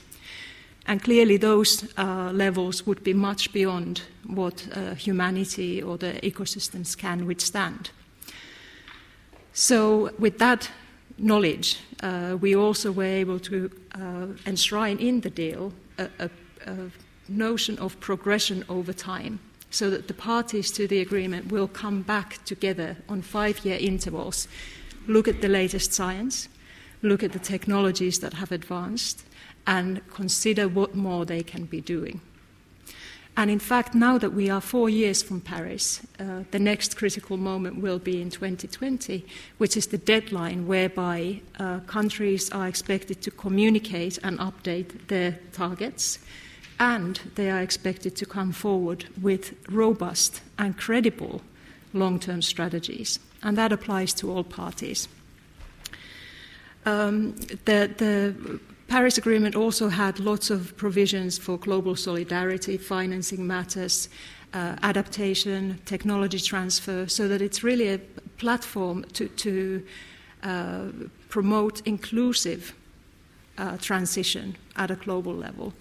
And 0.87 1.03
clearly, 1.03 1.37
those 1.37 1.89
uh, 1.99 2.31
levels 2.33 2.87
would 2.87 3.03
be 3.03 3.13
much 3.13 3.53
beyond 3.53 4.03
what 4.27 4.69
uh, 4.73 4.95
humanity 4.95 5.83
or 5.83 5.99
the 5.99 6.21
ecosystems 6.23 6.97
can 6.97 7.27
withstand. 7.27 7.91
So, 9.53 10.11
with 10.19 10.39
that 10.39 10.71
knowledge, 11.19 11.79
uh, 12.03 12.37
we 12.41 12.55
also 12.55 12.93
were 12.93 13.05
able 13.05 13.41
to 13.41 13.71
uh, 13.95 14.27
enshrine 14.45 14.99
in 14.99 15.23
the 15.23 15.31
deal 15.31 15.73
a, 15.99 16.09
a, 16.19 16.31
a 16.67 16.77
notion 17.29 17.79
of 17.79 17.99
progression 18.01 18.65
over 18.69 18.93
time 18.93 19.41
so 19.71 19.91
that 19.91 20.09
the 20.09 20.15
parties 20.15 20.71
to 20.73 20.87
the 20.87 21.01
agreement 21.01 21.51
will 21.51 21.69
come 21.69 22.03
back 22.03 22.45
together 22.45 22.97
on 23.09 23.23
five 23.23 23.65
year 23.65 23.79
intervals, 23.81 24.49
look 25.07 25.29
at 25.29 25.41
the 25.41 25.49
latest 25.49 25.93
science, 25.93 26.49
look 27.03 27.23
at 27.23 27.33
the 27.33 27.39
technologies 27.39 28.21
that 28.21 28.35
have 28.35 28.53
advanced, 28.53 29.25
and 29.67 30.01
consider 30.13 30.69
what 30.69 30.95
more 30.95 31.25
they 31.25 31.43
can 31.43 31.65
be 31.65 31.81
doing. 31.81 32.21
And 33.39 33.51
in 33.51 33.59
fact, 33.59 33.95
now 33.95 34.17
that 34.17 34.33
we 34.33 34.49
are 34.49 34.63
four 34.63 34.89
years 34.89 35.23
from 35.23 35.43
Paris, 35.43 36.01
uh, 36.19 36.45
the 36.53 36.59
next 36.59 36.97
critical 36.97 37.37
moment 37.37 37.83
will 37.83 37.99
be 37.99 38.23
in 38.23 38.31
2020, 38.31 39.27
which 39.59 39.77
is 39.77 39.89
the 39.89 39.99
deadline 39.99 40.67
whereby 40.67 41.43
uh, 41.59 41.81
countries 41.81 42.51
are 42.51 42.67
expected 42.67 43.21
to 43.21 43.31
communicate 43.31 44.19
and 44.23 44.39
update 44.39 45.09
their 45.09 45.39
targets 45.53 46.19
and 46.79 47.21
they 47.35 47.51
are 47.51 47.61
expected 47.61 48.17
to 48.17 48.27
come 48.27 48.53
forward 48.53 49.07
with 49.21 49.55
robust 49.69 50.43
and 50.59 50.77
credible 50.77 51.41
long 51.93 52.19
term 52.19 52.43
strategies. 52.43 53.19
And 53.43 53.57
that 53.57 53.73
applies 53.73 54.13
to 54.15 54.31
all 54.31 54.45
parties. 54.45 55.09
Um, 56.85 57.35
the, 57.65 57.91
the, 57.97 58.61
Paris 58.89 59.19
Agreement 59.19 59.57
also 59.57 59.89
had 59.89 60.21
lots 60.21 60.51
of 60.51 60.77
provisions 60.77 61.39
for 61.39 61.59
global 61.59 61.97
solidarity, 61.97 62.77
financing 62.77 63.45
matters, 63.45 64.09
uh, 64.55 64.77
adaptation, 64.83 65.81
technology 65.85 66.39
transfer, 66.39 67.09
so 67.09 67.27
that 67.27 67.43
it's 67.43 67.65
really 67.65 67.89
a 67.89 67.99
platform 68.39 69.05
to, 69.13 69.29
to 69.29 69.83
uh, 70.45 70.87
promote 71.29 71.83
inclusive 71.87 72.73
uh, 73.59 73.77
transition 73.79 74.57
at 74.77 74.91
a 74.91 74.97
global 74.97 75.35
level. 75.35 75.73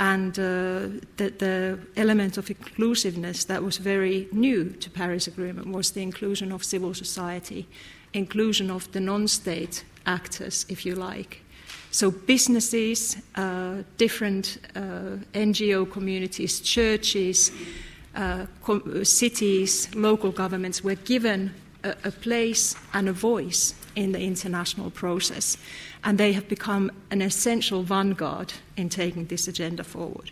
And 0.00 0.38
uh, 0.38 0.42
the, 1.18 1.30
the, 1.38 1.78
element 1.96 2.38
of 2.38 2.48
inclusiveness 2.48 3.44
that 3.44 3.62
was 3.62 3.76
very 3.76 4.28
new 4.32 4.70
to 4.70 4.90
Paris 4.90 5.26
Agreement 5.26 5.66
was 5.66 5.90
the 5.90 6.00
inclusion 6.00 6.52
of 6.52 6.64
civil 6.64 6.94
society, 6.94 7.66
inclusion 8.14 8.70
of 8.70 8.90
the 8.92 9.00
non-state 9.00 9.84
actors, 10.06 10.64
if 10.70 10.86
you 10.86 10.94
like. 10.94 11.42
So 11.90 12.10
businesses, 12.10 13.18
uh, 13.34 13.82
different 13.98 14.58
uh, 14.74 15.18
NGO 15.34 15.90
communities, 15.90 16.60
churches, 16.60 17.52
uh, 18.14 18.46
cities, 19.02 19.94
local 19.94 20.32
governments 20.32 20.82
were 20.82 20.94
given 20.94 21.52
a, 21.84 21.94
a 22.04 22.10
place 22.10 22.74
and 22.94 23.08
a 23.08 23.12
voice 23.12 23.74
in 23.96 24.12
the 24.12 24.20
international 24.20 24.90
process 24.90 25.58
and 26.02 26.18
they 26.18 26.32
have 26.32 26.48
become 26.48 26.90
an 27.10 27.22
essential 27.22 27.82
vanguard 27.82 28.52
in 28.76 28.88
taking 28.88 29.26
this 29.26 29.48
agenda 29.48 29.84
forward. 29.84 30.30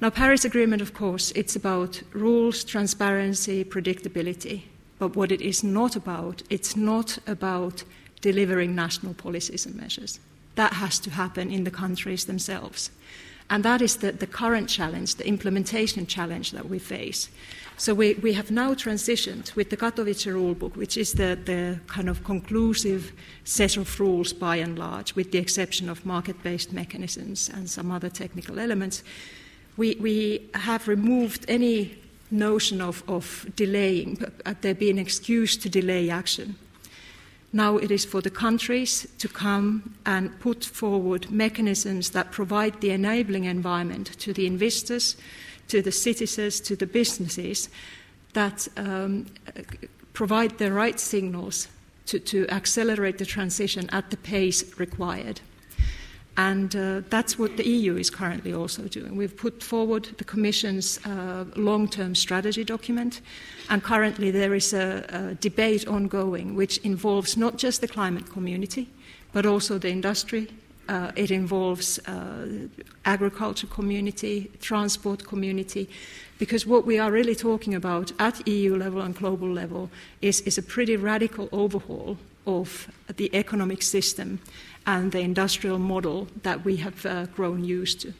Now, 0.00 0.10
Paris 0.10 0.44
Agreement, 0.44 0.80
of 0.80 0.94
course, 0.94 1.32
it's 1.32 1.56
about 1.56 2.02
rules, 2.12 2.64
transparency, 2.64 3.64
predictability. 3.64 4.62
But 4.98 5.16
what 5.16 5.32
it 5.32 5.40
is 5.40 5.62
not 5.64 5.96
about, 5.96 6.42
it's 6.50 6.76
not 6.76 7.18
about 7.26 7.84
delivering 8.20 8.74
national 8.74 9.14
policies 9.14 9.66
and 9.66 9.74
measures. 9.76 10.20
That 10.54 10.74
has 10.74 10.98
to 11.00 11.10
happen 11.10 11.50
in 11.50 11.64
the 11.64 11.70
countries 11.70 12.24
themselves. 12.24 12.90
And 13.50 13.64
that 13.64 13.80
is 13.80 13.96
the, 13.96 14.12
the 14.12 14.26
current 14.26 14.68
challenge, 14.68 15.14
the 15.14 15.26
implementation 15.26 16.06
challenge 16.06 16.52
that 16.52 16.68
we 16.68 16.78
face. 16.78 17.28
So 17.78 17.94
we, 17.94 18.14
we 18.14 18.32
have 18.32 18.50
now 18.50 18.74
transitioned 18.74 19.54
with 19.54 19.70
the 19.70 19.76
Katowice 19.76 20.26
rulebook, 20.26 20.74
which 20.74 20.96
is 20.96 21.12
the, 21.12 21.38
the 21.44 21.78
kind 21.86 22.08
of 22.08 22.24
conclusive 22.24 23.12
set 23.44 23.76
of 23.76 24.00
rules 24.00 24.32
by 24.32 24.56
and 24.56 24.76
large, 24.76 25.14
with 25.14 25.30
the 25.30 25.38
exception 25.38 25.88
of 25.88 26.04
market 26.04 26.42
based 26.42 26.72
mechanisms 26.72 27.48
and 27.48 27.70
some 27.70 27.92
other 27.92 28.10
technical 28.10 28.58
elements. 28.58 29.04
We, 29.76 29.94
we 30.00 30.50
have 30.54 30.88
removed 30.88 31.44
any 31.46 31.96
notion 32.32 32.80
of, 32.80 33.04
of 33.06 33.46
delaying, 33.54 34.24
uh, 34.44 34.54
there 34.60 34.74
being 34.74 34.98
an 34.98 34.98
excuse 34.98 35.56
to 35.58 35.68
delay 35.68 36.10
action. 36.10 36.56
Now 37.52 37.76
it 37.76 37.92
is 37.92 38.04
for 38.04 38.20
the 38.20 38.28
countries 38.28 39.06
to 39.18 39.28
come 39.28 39.94
and 40.04 40.36
put 40.40 40.64
forward 40.64 41.30
mechanisms 41.30 42.10
that 42.10 42.32
provide 42.32 42.80
the 42.80 42.90
enabling 42.90 43.44
environment 43.44 44.18
to 44.18 44.32
the 44.32 44.46
investors 44.48 45.16
to 45.68 45.82
the 45.82 45.92
citizens, 45.92 46.60
to 46.60 46.76
the 46.76 46.86
businesses 46.86 47.68
that 48.32 48.68
um, 48.76 49.26
provide 50.12 50.58
the 50.58 50.72
right 50.72 50.98
signals 51.00 51.68
to, 52.06 52.18
to, 52.18 52.48
accelerate 52.48 53.18
the 53.18 53.26
transition 53.26 53.88
at 53.90 54.10
the 54.10 54.16
pace 54.16 54.78
required. 54.78 55.40
And 56.36 56.74
uh, 56.76 57.02
that's 57.10 57.38
what 57.38 57.56
the 57.56 57.66
EU 57.68 57.96
is 57.96 58.10
currently 58.10 58.54
also 58.54 58.82
doing. 58.82 59.16
We've 59.16 59.36
put 59.36 59.62
forward 59.62 60.04
the 60.18 60.24
Commission's 60.24 61.04
uh, 61.04 61.44
long 61.56 61.88
term 61.88 62.14
strategy 62.14 62.64
document, 62.64 63.20
and 63.68 63.82
currently 63.82 64.30
there 64.30 64.54
is 64.54 64.72
a, 64.72 65.04
a, 65.08 65.34
debate 65.34 65.88
ongoing 65.88 66.54
which 66.54 66.78
involves 66.78 67.36
not 67.36 67.58
just 67.58 67.80
the 67.80 67.88
climate 67.88 68.30
community, 68.30 68.88
but 69.32 69.46
also 69.46 69.78
the 69.78 69.90
industry, 69.90 70.46
uh, 70.88 71.12
it 71.16 71.30
involves 71.30 71.98
uh, 72.06 72.46
agriculture 73.04 73.66
community, 73.66 74.50
transport 74.60 75.24
community, 75.26 75.88
because 76.38 76.66
what 76.66 76.86
we 76.86 76.98
are 76.98 77.10
really 77.10 77.34
talking 77.34 77.74
about 77.74 78.12
at 78.18 78.46
EU 78.46 78.76
level 78.76 79.00
and 79.00 79.14
global 79.14 79.48
level 79.48 79.90
is, 80.22 80.40
is 80.42 80.58
a 80.58 80.62
pretty 80.62 80.96
radical 80.96 81.48
overhaul 81.52 82.16
of 82.46 82.88
the 83.16 83.34
economic 83.34 83.82
system 83.82 84.40
and 84.86 85.12
the 85.12 85.20
industrial 85.20 85.78
model 85.78 86.28
that 86.42 86.64
we 86.64 86.76
have 86.76 87.04
uh, 87.04 87.26
grown 87.26 87.64
used 87.64 88.00
to. 88.00 88.14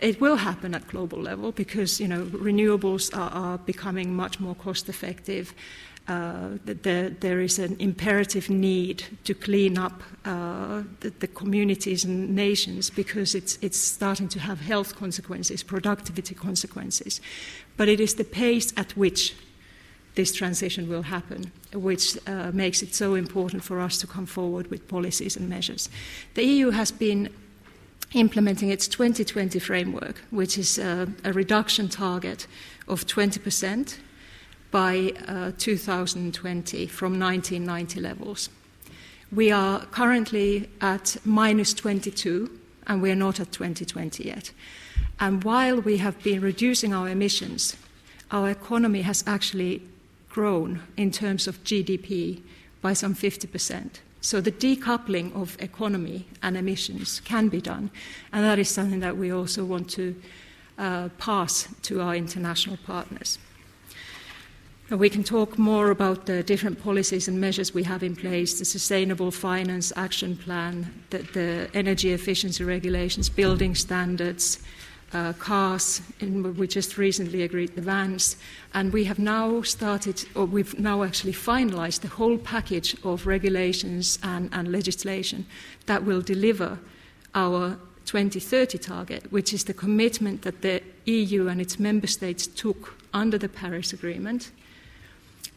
It 0.00 0.20
will 0.20 0.36
happen 0.36 0.74
at 0.74 0.88
global 0.88 1.18
level 1.18 1.52
because 1.52 2.00
you 2.00 2.08
know 2.08 2.24
renewables 2.24 3.16
are, 3.16 3.30
are 3.30 3.58
becoming 3.58 4.14
much 4.14 4.40
more 4.40 4.54
cost 4.54 4.88
effective 4.88 5.54
uh, 6.08 6.50
there, 6.64 7.10
there 7.10 7.40
is 7.40 7.58
an 7.58 7.76
imperative 7.80 8.48
need 8.48 9.04
to 9.24 9.34
clean 9.34 9.76
up 9.76 10.02
uh, 10.24 10.82
the, 11.00 11.10
the, 11.18 11.26
communities 11.26 12.04
and 12.04 12.34
nations 12.34 12.90
because 12.90 13.34
it's, 13.34 13.58
it's 13.60 13.78
starting 13.78 14.28
to 14.28 14.38
have 14.38 14.60
health 14.60 14.94
consequences, 14.94 15.64
productivity 15.64 16.34
consequences. 16.34 17.20
But 17.76 17.88
it 17.88 17.98
is 17.98 18.14
the 18.14 18.24
pace 18.24 18.72
at 18.76 18.96
which 18.96 19.34
this 20.14 20.32
transition 20.32 20.88
will 20.88 21.02
happen, 21.02 21.50
which 21.74 22.16
uh, 22.26 22.50
makes 22.52 22.82
it 22.82 22.94
so 22.94 23.14
important 23.14 23.64
for 23.64 23.80
us 23.80 23.98
to 23.98 24.06
come 24.06 24.26
forward 24.26 24.70
with 24.70 24.88
policies 24.88 25.36
and 25.36 25.48
measures. 25.48 25.90
The 26.34 26.44
EU 26.44 26.70
has 26.70 26.92
been 26.92 27.30
implementing 28.14 28.70
its 28.70 28.88
2020 28.88 29.58
framework, 29.58 30.22
which 30.30 30.56
is 30.56 30.78
a, 30.78 31.08
a 31.24 31.32
reduction 31.32 31.88
target 31.88 32.46
of 32.88 33.06
20% 33.06 33.98
by 34.70 35.12
uh, 35.26 35.52
2020 35.58 36.86
from 36.86 37.18
1990 37.18 38.00
levels. 38.00 38.50
We 39.32 39.50
are 39.50 39.86
currently 39.86 40.68
at 40.80 41.16
minus 41.24 41.74
22, 41.74 42.50
and 42.86 43.02
we 43.02 43.10
are 43.10 43.16
not 43.16 43.40
at 43.40 43.52
2020 43.52 44.24
yet. 44.24 44.52
And 45.18 45.42
while 45.42 45.80
we 45.80 45.96
have 45.96 46.22
been 46.22 46.40
reducing 46.40 46.94
our 46.94 47.08
emissions, 47.08 47.76
our 48.30 48.50
economy 48.50 49.02
has 49.02 49.24
actually 49.26 49.82
grown 50.28 50.82
in 50.96 51.10
terms 51.10 51.48
of 51.48 51.62
GDP 51.64 52.42
by 52.82 52.92
some 52.92 53.14
50%. 53.14 54.00
So 54.20 54.40
the 54.40 54.52
decoupling 54.52 55.34
of 55.34 55.56
economy 55.60 56.26
and 56.42 56.56
emissions 56.56 57.20
can 57.20 57.48
be 57.48 57.60
done, 57.60 57.90
and 58.32 58.44
that 58.44 58.58
is 58.58 58.68
something 58.68 59.00
that 59.00 59.16
we 59.16 59.30
also 59.32 59.64
want 59.64 59.88
to 59.90 60.14
uh, 60.78 61.08
pass 61.18 61.68
to 61.82 62.00
our 62.00 62.14
international 62.14 62.76
partners. 62.86 63.38
We 64.90 65.10
can 65.10 65.24
talk 65.24 65.58
more 65.58 65.90
about 65.90 66.26
the 66.26 66.44
different 66.44 66.80
policies 66.80 67.26
and 67.26 67.40
measures 67.40 67.74
we 67.74 67.82
have 67.82 68.04
in 68.04 68.14
place 68.14 68.60
the 68.60 68.64
Sustainable 68.64 69.32
Finance 69.32 69.92
Action 69.96 70.36
Plan, 70.36 71.02
the, 71.10 71.18
the 71.18 71.68
energy 71.74 72.12
efficiency 72.12 72.62
regulations, 72.62 73.28
building 73.28 73.74
standards, 73.74 74.60
uh, 75.12 75.32
cars, 75.32 76.02
and 76.20 76.56
we 76.56 76.68
just 76.68 76.98
recently 76.98 77.42
agreed 77.42 77.74
the 77.74 77.82
vans, 77.82 78.36
and 78.74 78.92
we 78.92 79.02
have 79.04 79.18
now 79.18 79.60
started, 79.62 80.24
or 80.36 80.44
we've 80.44 80.78
now 80.78 81.02
actually 81.02 81.32
finalized 81.32 82.02
the 82.02 82.08
whole 82.08 82.38
package 82.38 82.96
of 83.02 83.26
regulations 83.26 84.20
and, 84.22 84.48
and 84.52 84.70
legislation 84.70 85.46
that 85.86 86.04
will 86.04 86.20
deliver 86.20 86.78
our 87.34 87.76
2030 88.04 88.78
target, 88.78 89.32
which 89.32 89.52
is 89.52 89.64
the 89.64 89.74
commitment 89.74 90.42
that 90.42 90.62
the 90.62 90.80
EU 91.06 91.48
and 91.48 91.60
its 91.60 91.80
member 91.80 92.06
states 92.06 92.46
took 92.46 92.94
under 93.12 93.36
the 93.36 93.48
Paris 93.48 93.92
Agreement 93.92 94.52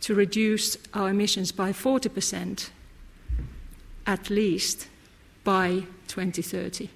to 0.01 0.15
reduce 0.15 0.77
our 0.93 1.09
emissions 1.09 1.51
by 1.51 1.71
40% 1.71 2.69
at 4.07 4.29
least 4.29 4.87
by 5.43 5.83
2030. 6.07 6.89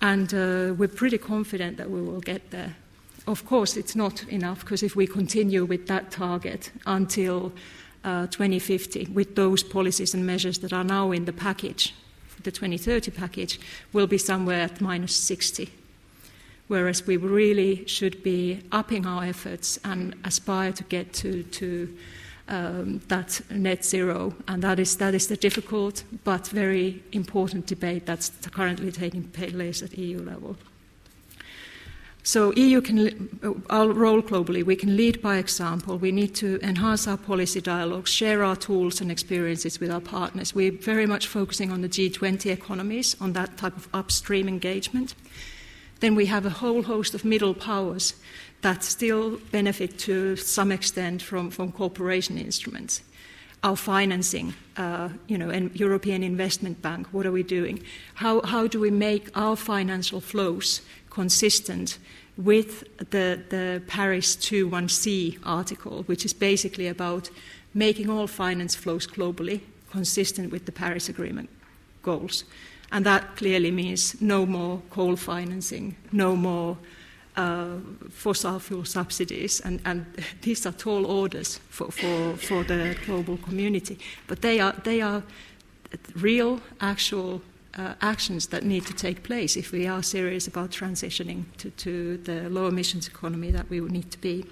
And 0.00 0.32
uh, 0.32 0.74
we're 0.74 0.88
pretty 0.88 1.18
confident 1.18 1.76
that 1.76 1.90
we 1.90 2.00
will 2.00 2.20
get 2.20 2.50
there. 2.50 2.74
Of 3.26 3.44
course, 3.44 3.76
it's 3.76 3.96
not 3.96 4.22
enough 4.28 4.60
because 4.60 4.82
if 4.82 4.94
we 4.94 5.06
continue 5.06 5.64
with 5.64 5.86
that 5.88 6.10
target 6.10 6.70
until 6.86 7.52
uh, 8.04 8.26
2050, 8.28 9.06
with 9.12 9.34
those 9.34 9.62
policies 9.62 10.14
and 10.14 10.24
measures 10.24 10.58
that 10.58 10.72
are 10.72 10.84
now 10.84 11.12
in 11.12 11.24
the 11.24 11.32
package, 11.32 11.94
the 12.44 12.52
2030 12.52 13.10
package, 13.10 13.58
we'll 13.92 14.06
be 14.06 14.18
somewhere 14.18 14.62
at 14.62 14.80
minus 14.80 15.16
60 15.16 15.70
whereas 16.68 17.06
we 17.06 17.16
really 17.16 17.86
should 17.86 18.22
be 18.22 18.60
upping 18.72 19.06
our 19.06 19.24
efforts 19.24 19.78
and 19.84 20.14
aspire 20.24 20.72
to 20.72 20.84
get 20.84 21.12
to, 21.12 21.42
to 21.44 21.96
um, 22.48 23.00
that 23.08 23.40
net 23.50 23.84
zero. 23.84 24.34
And 24.48 24.62
that 24.62 24.78
is, 24.78 24.96
that 24.96 25.14
is 25.14 25.28
the 25.28 25.36
difficult 25.36 26.04
but 26.24 26.48
very 26.48 27.02
important 27.12 27.66
debate 27.66 28.06
that's 28.06 28.30
currently 28.50 28.92
taking 28.92 29.24
place 29.24 29.82
at 29.82 29.96
EU 29.96 30.18
level. 30.22 30.56
So 32.26 32.52
EU 32.54 32.80
can, 32.80 33.28
our 33.70 33.88
role 33.88 34.20
globally, 34.20 34.64
we 34.64 34.74
can 34.74 34.96
lead 34.96 35.22
by 35.22 35.36
example. 35.36 35.96
We 35.96 36.10
need 36.10 36.34
to 36.34 36.58
enhance 36.60 37.06
our 37.06 37.16
policy 37.16 37.60
dialogue, 37.60 38.08
share 38.08 38.42
our 38.42 38.56
tools 38.56 39.00
and 39.00 39.12
experiences 39.12 39.78
with 39.78 39.92
our 39.92 40.00
partners. 40.00 40.52
We're 40.52 40.72
very 40.72 41.06
much 41.06 41.28
focusing 41.28 41.70
on 41.70 41.82
the 41.82 41.88
G20 41.88 42.50
economies, 42.50 43.14
on 43.20 43.32
that 43.34 43.56
type 43.56 43.76
of 43.76 43.86
upstream 43.94 44.48
engagement. 44.48 45.14
Then 46.00 46.14
we 46.14 46.26
have 46.26 46.44
a 46.44 46.50
whole 46.50 46.82
host 46.82 47.14
of 47.14 47.24
middle 47.24 47.54
powers 47.54 48.14
that 48.62 48.82
still 48.82 49.38
benefit 49.50 49.98
to 49.98 50.36
some 50.36 50.72
extent 50.72 51.22
from, 51.22 51.50
from 51.50 51.72
cooperation 51.72 52.38
instruments. 52.38 53.02
Our 53.62 53.76
financing, 53.76 54.54
uh, 54.76 55.08
you 55.26 55.38
know, 55.38 55.50
and 55.50 55.74
European 55.74 56.22
Investment 56.22 56.82
Bank, 56.82 57.08
what 57.12 57.26
are 57.26 57.32
we 57.32 57.42
doing? 57.42 57.82
How, 58.14 58.42
how 58.42 58.66
do 58.66 58.78
we 58.78 58.90
make 58.90 59.30
our 59.34 59.56
financial 59.56 60.20
flows 60.20 60.82
consistent 61.10 61.98
with 62.36 62.84
the, 63.10 63.42
the 63.48 63.82
Paris 63.86 64.36
21C 64.36 65.38
article, 65.42 66.02
which 66.04 66.24
is 66.24 66.34
basically 66.34 66.86
about 66.86 67.30
making 67.72 68.10
all 68.10 68.26
finance 68.26 68.74
flows 68.74 69.06
globally 69.06 69.60
consistent 69.90 70.52
with 70.52 70.66
the 70.66 70.72
Paris 70.72 71.08
Agreement 71.08 71.48
goals? 72.02 72.44
And 72.92 73.04
that 73.04 73.36
clearly 73.36 73.70
means 73.70 74.20
no 74.20 74.46
more 74.46 74.80
coal 74.90 75.16
financing, 75.16 75.96
no 76.12 76.36
more 76.36 76.78
uh, 77.36 77.76
fossil 78.10 78.58
fuel 78.58 78.84
subsidies. 78.84 79.60
And, 79.60 79.80
and, 79.84 80.06
these 80.42 80.66
are 80.66 80.72
tall 80.72 81.06
orders 81.06 81.60
for, 81.68 81.90
for, 81.90 82.36
for 82.36 82.64
the 82.64 82.96
global 83.04 83.36
community. 83.38 83.98
But 84.26 84.42
they 84.42 84.60
are, 84.60 84.74
they 84.84 85.00
are 85.00 85.22
real, 86.14 86.60
actual 86.80 87.42
uh, 87.76 87.94
actions 88.00 88.46
that 88.48 88.64
need 88.64 88.86
to 88.86 88.94
take 88.94 89.22
place 89.22 89.56
if 89.56 89.72
we 89.72 89.86
are 89.86 90.02
serious 90.02 90.46
about 90.46 90.70
transitioning 90.70 91.44
to, 91.58 91.70
to 91.70 92.16
the 92.18 92.48
low 92.48 92.68
emissions 92.68 93.06
economy 93.06 93.50
that 93.50 93.68
we 93.68 93.80
need 93.80 94.10
to 94.10 94.18
be. 94.18 94.44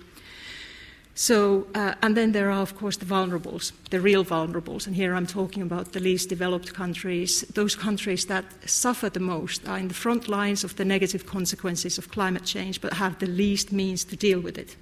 So, 1.16 1.68
uh, 1.76 1.94
and 2.02 2.16
then 2.16 2.32
there 2.32 2.50
are, 2.50 2.62
of 2.62 2.76
course, 2.76 2.96
the 2.96 3.04
vulnerables, 3.04 3.72
the 3.90 4.00
real 4.00 4.24
vulnerables. 4.24 4.86
And 4.86 4.96
here 4.96 5.14
I'm 5.14 5.26
talking 5.26 5.62
about 5.62 5.92
the 5.92 6.00
least 6.00 6.28
developed 6.28 6.74
countries, 6.74 7.42
those 7.54 7.76
countries 7.76 8.26
that 8.26 8.44
suffer 8.66 9.08
the 9.08 9.20
most, 9.20 9.68
are 9.68 9.78
in 9.78 9.88
the 9.88 9.94
front 9.94 10.28
lines 10.28 10.64
of 10.64 10.74
the 10.74 10.84
negative 10.84 11.24
consequences 11.24 11.98
of 11.98 12.10
climate 12.10 12.44
change, 12.44 12.80
but 12.80 12.94
have 12.94 13.18
the 13.20 13.26
least 13.26 13.70
means 13.70 14.04
to 14.04 14.16
deal 14.16 14.40
with 14.40 14.58
it. 14.58 14.76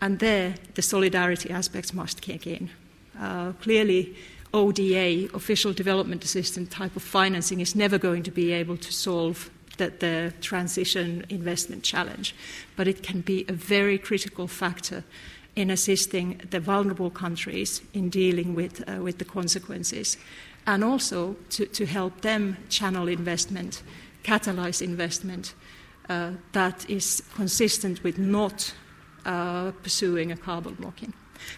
And 0.00 0.18
there, 0.20 0.54
the 0.74 0.82
solidarity 0.82 1.50
aspects 1.50 1.92
must 1.92 2.22
kick 2.22 2.46
in. 2.46 2.70
Uh, 3.20 3.52
clearly, 3.60 4.16
ODA, 4.54 5.28
official 5.34 5.74
development 5.74 6.24
assistance 6.24 6.70
type 6.70 6.96
of 6.96 7.02
financing, 7.02 7.60
is 7.60 7.74
never 7.74 7.98
going 7.98 8.22
to 8.22 8.30
be 8.30 8.52
able 8.52 8.78
to 8.78 8.92
solve 8.92 9.50
the, 9.76 9.92
the 9.98 10.32
transition 10.40 11.24
investment 11.28 11.82
challenge, 11.82 12.34
but 12.76 12.88
it 12.88 13.02
can 13.02 13.20
be 13.20 13.44
a 13.48 13.52
very 13.52 13.98
critical 13.98 14.46
factor 14.46 15.04
in 15.54 15.70
assisting 15.70 16.40
the 16.50 16.60
vulnerable 16.60 17.10
countries 17.10 17.80
in 17.94 18.10
dealing 18.10 18.54
with, 18.54 18.86
uh, 18.88 19.02
with 19.02 19.18
the 19.18 19.24
consequences, 19.24 20.18
and 20.66 20.84
also 20.84 21.36
to, 21.50 21.66
to 21.66 21.86
help 21.86 22.20
them 22.20 22.56
channel 22.68 23.08
investment, 23.08 23.82
catalyze 24.22 24.82
investment 24.82 25.54
uh, 26.08 26.32
that 26.52 26.88
is 26.90 27.22
consistent 27.34 28.02
with 28.04 28.18
not 28.18 28.74
uh, 29.24 29.72
pursuing 29.82 30.30
a 30.30 30.36
carbon 30.36 30.74
blocking. 30.74 31.12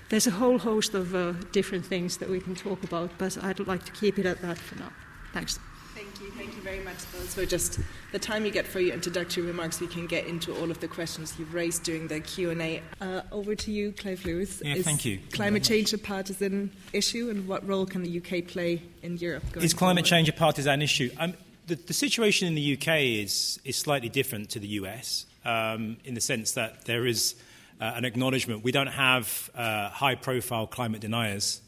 There's 0.09 0.27
a 0.27 0.33
whole 0.33 0.59
host 0.59 0.95
of 0.95 1.15
uh, 1.15 1.33
different 1.53 1.85
things 1.85 2.17
that 2.19 2.29
we 2.29 2.41
can 2.41 2.55
talk 2.55 2.83
about, 2.85 3.11
but 3.19 3.43
I'd 3.43 3.61
like 3.61 3.85
to 3.85 3.93
keep 3.93 4.19
it 4.19 4.27
at 4.27 4.41
that 4.43 4.59
for 4.59 4.79
now. 4.79 4.93
Thanks 5.33 5.59
you. 5.99 6.31
Thank 6.33 6.55
you 6.55 6.63
very 6.63 6.81
much, 6.81 6.99
those 7.13 7.35
for 7.35 7.47
just 7.47 7.81
the 8.13 8.19
time 8.19 8.45
you 8.45 8.51
get 8.51 8.67
for 8.67 8.81
your 8.81 8.95
introductory 8.95 9.43
remarks. 9.45 9.81
We 9.81 9.87
can 9.87 10.07
get 10.07 10.27
into 10.27 10.55
all 10.59 10.71
of 10.71 10.81
the 10.81 10.89
questions 10.89 11.35
you've 11.39 11.55
raised 11.55 11.83
during 11.83 12.09
the 12.09 12.21
Q&A. 12.21 12.83
Uh, 13.01 13.23
over 13.33 13.55
to 13.55 13.71
you, 13.71 13.93
Clive 13.93 14.25
Lewis. 14.25 14.63
Yeah, 14.65 14.75
Is 14.75 14.85
thank 14.85 15.05
you. 15.05 15.19
climate 15.33 15.65
change 15.65 15.93
a 15.93 15.99
partisan 15.99 16.71
issue, 16.93 17.31
and 17.31 17.49
what 17.49 17.67
role 17.67 17.87
can 17.87 18.03
the 18.03 18.19
UK 18.19 18.47
play 18.47 18.83
in 19.03 19.17
Europe? 19.17 19.45
Is 19.57 19.75
climate 19.75 20.05
forward? 20.05 20.09
change 20.09 20.29
a 20.29 20.33
partisan 20.33 20.83
issue? 20.83 21.11
Um, 21.19 21.35
the, 21.67 21.75
the, 21.75 21.93
situation 21.93 22.49
in 22.49 22.55
the 22.55 22.75
UK 22.75 23.23
is, 23.25 23.61
is 23.65 23.77
slightly 23.77 24.09
different 24.09 24.51
to 24.51 24.59
the 24.59 24.69
US 24.69 25.27
um, 25.45 25.99
in 26.05 26.15
the 26.15 26.21
sense 26.21 26.53
that 26.53 26.85
there 26.87 27.07
is 27.07 27.35
uh, 27.81 27.93
an 27.95 28.05
acknowledgement. 28.05 28.65
We 28.65 28.73
don't 28.73 28.87
have 28.87 29.51
uh, 29.55 29.91
high 29.91 30.15
profile 30.15 30.67
climate 30.67 31.01
deniers 31.01 31.61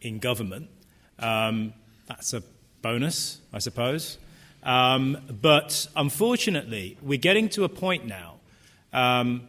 in 0.00 0.18
government. 0.18 0.68
Um, 1.18 1.74
that's 2.06 2.32
a 2.32 2.42
bonus, 2.84 3.40
I 3.50 3.60
suppose. 3.60 4.18
Um, 4.62 5.16
but 5.40 5.88
unfortunately, 5.96 6.98
we're 7.00 7.18
getting 7.18 7.48
to 7.50 7.64
a 7.64 7.68
point 7.68 8.04
now 8.06 8.34
um, 8.92 9.48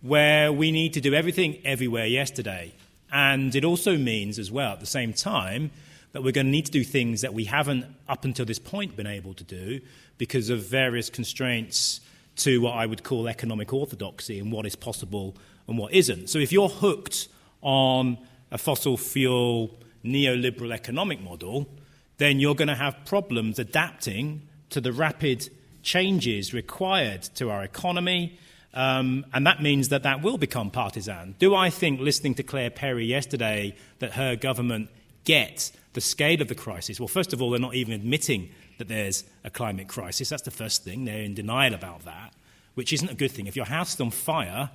where 0.00 0.52
we 0.52 0.72
need 0.72 0.92
to 0.94 1.00
do 1.00 1.14
everything 1.14 1.58
everywhere 1.64 2.06
yesterday. 2.06 2.72
And 3.12 3.54
it 3.54 3.64
also 3.64 3.96
means, 3.96 4.40
as 4.40 4.50
well, 4.50 4.72
at 4.72 4.80
the 4.80 4.86
same 4.86 5.12
time, 5.12 5.70
that 6.10 6.24
we're 6.24 6.32
going 6.32 6.46
to 6.46 6.50
need 6.50 6.66
to 6.66 6.72
do 6.72 6.82
things 6.82 7.20
that 7.20 7.32
we 7.32 7.44
haven't, 7.44 7.86
up 8.08 8.24
until 8.24 8.44
this 8.44 8.58
point, 8.58 8.96
been 8.96 9.06
able 9.06 9.34
to 9.34 9.44
do 9.44 9.80
because 10.18 10.50
of 10.50 10.64
various 10.64 11.08
constraints 11.10 12.00
to 12.36 12.60
what 12.60 12.72
I 12.72 12.86
would 12.86 13.04
call 13.04 13.28
economic 13.28 13.72
orthodoxy 13.72 14.40
and 14.40 14.50
what 14.50 14.66
is 14.66 14.74
possible 14.74 15.36
and 15.68 15.78
what 15.78 15.92
isn't. 15.92 16.28
So 16.28 16.38
if 16.38 16.50
you're 16.50 16.68
hooked 16.68 17.28
on 17.60 18.18
a 18.50 18.58
fossil 18.58 18.96
fuel 18.96 19.70
neoliberal 20.04 20.72
economic 20.72 21.20
model, 21.20 21.68
then 22.22 22.40
you're 22.40 22.54
going 22.54 22.68
to 22.68 22.74
have 22.74 22.96
problems 23.04 23.58
adapting 23.58 24.42
to 24.70 24.80
the 24.80 24.92
rapid 24.92 25.50
changes 25.82 26.54
required 26.54 27.22
to 27.34 27.50
our 27.50 27.64
economy. 27.64 28.38
Um, 28.74 29.26
and 29.34 29.46
that 29.46 29.60
means 29.60 29.90
that 29.90 30.04
that 30.04 30.22
will 30.22 30.38
become 30.38 30.70
partisan. 30.70 31.34
Do 31.38 31.54
I 31.54 31.68
think, 31.68 32.00
listening 32.00 32.34
to 32.36 32.42
Claire 32.42 32.70
Perry 32.70 33.04
yesterday, 33.04 33.74
that 33.98 34.12
her 34.12 34.36
government 34.36 34.88
gets 35.24 35.72
the 35.92 36.00
scale 36.00 36.40
of 36.40 36.48
the 36.48 36.54
crisis? 36.54 36.98
Well, 36.98 37.08
first 37.08 37.32
of 37.32 37.42
all, 37.42 37.50
they're 37.50 37.60
not 37.60 37.74
even 37.74 37.92
admitting 37.92 38.50
that 38.78 38.88
there's 38.88 39.24
a 39.44 39.50
climate 39.50 39.88
crisis. 39.88 40.30
That's 40.30 40.42
the 40.42 40.50
first 40.50 40.84
thing. 40.84 41.04
They're 41.04 41.22
in 41.22 41.34
denial 41.34 41.74
about 41.74 42.04
that, 42.04 42.32
which 42.74 42.92
isn't 42.92 43.10
a 43.10 43.14
good 43.14 43.30
thing. 43.30 43.46
If 43.46 43.56
your 43.56 43.66
house 43.66 43.94
is 43.94 44.00
on 44.00 44.10
fire, 44.10 44.70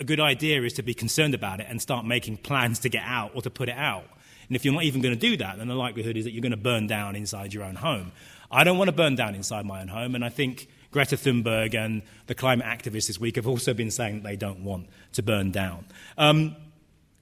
a 0.00 0.04
good 0.04 0.20
idea 0.20 0.62
is 0.62 0.72
to 0.74 0.82
be 0.82 0.94
concerned 0.94 1.34
about 1.34 1.60
it 1.60 1.66
and 1.68 1.80
start 1.80 2.06
making 2.06 2.38
plans 2.38 2.80
to 2.80 2.88
get 2.88 3.02
out 3.04 3.32
or 3.34 3.42
to 3.42 3.50
put 3.50 3.68
it 3.68 3.76
out. 3.76 4.06
And 4.48 4.56
if 4.56 4.64
you're 4.64 4.74
not 4.74 4.84
even 4.84 5.02
going 5.02 5.14
to 5.14 5.20
do 5.20 5.36
that, 5.36 5.58
then 5.58 5.68
the 5.68 5.74
likelihood 5.74 6.16
is 6.16 6.24
that 6.24 6.32
you're 6.32 6.42
going 6.42 6.50
to 6.50 6.56
burn 6.56 6.86
down 6.86 7.16
inside 7.16 7.52
your 7.52 7.64
own 7.64 7.76
home. 7.76 8.12
I 8.50 8.64
don't 8.64 8.78
want 8.78 8.88
to 8.88 8.96
burn 8.96 9.14
down 9.14 9.34
inside 9.34 9.66
my 9.66 9.80
own 9.80 9.88
home, 9.88 10.14
and 10.14 10.24
I 10.24 10.30
think 10.30 10.68
Greta 10.90 11.16
Thunberg 11.16 11.74
and 11.74 12.02
the 12.26 12.34
climate 12.34 12.66
activists 12.66 13.08
this 13.08 13.20
week 13.20 13.36
have 13.36 13.46
also 13.46 13.74
been 13.74 13.90
saying 13.90 14.16
that 14.16 14.24
they 14.24 14.36
don't 14.36 14.64
want 14.64 14.88
to 15.12 15.22
burn 15.22 15.50
down. 15.50 15.84
Um, 16.16 16.56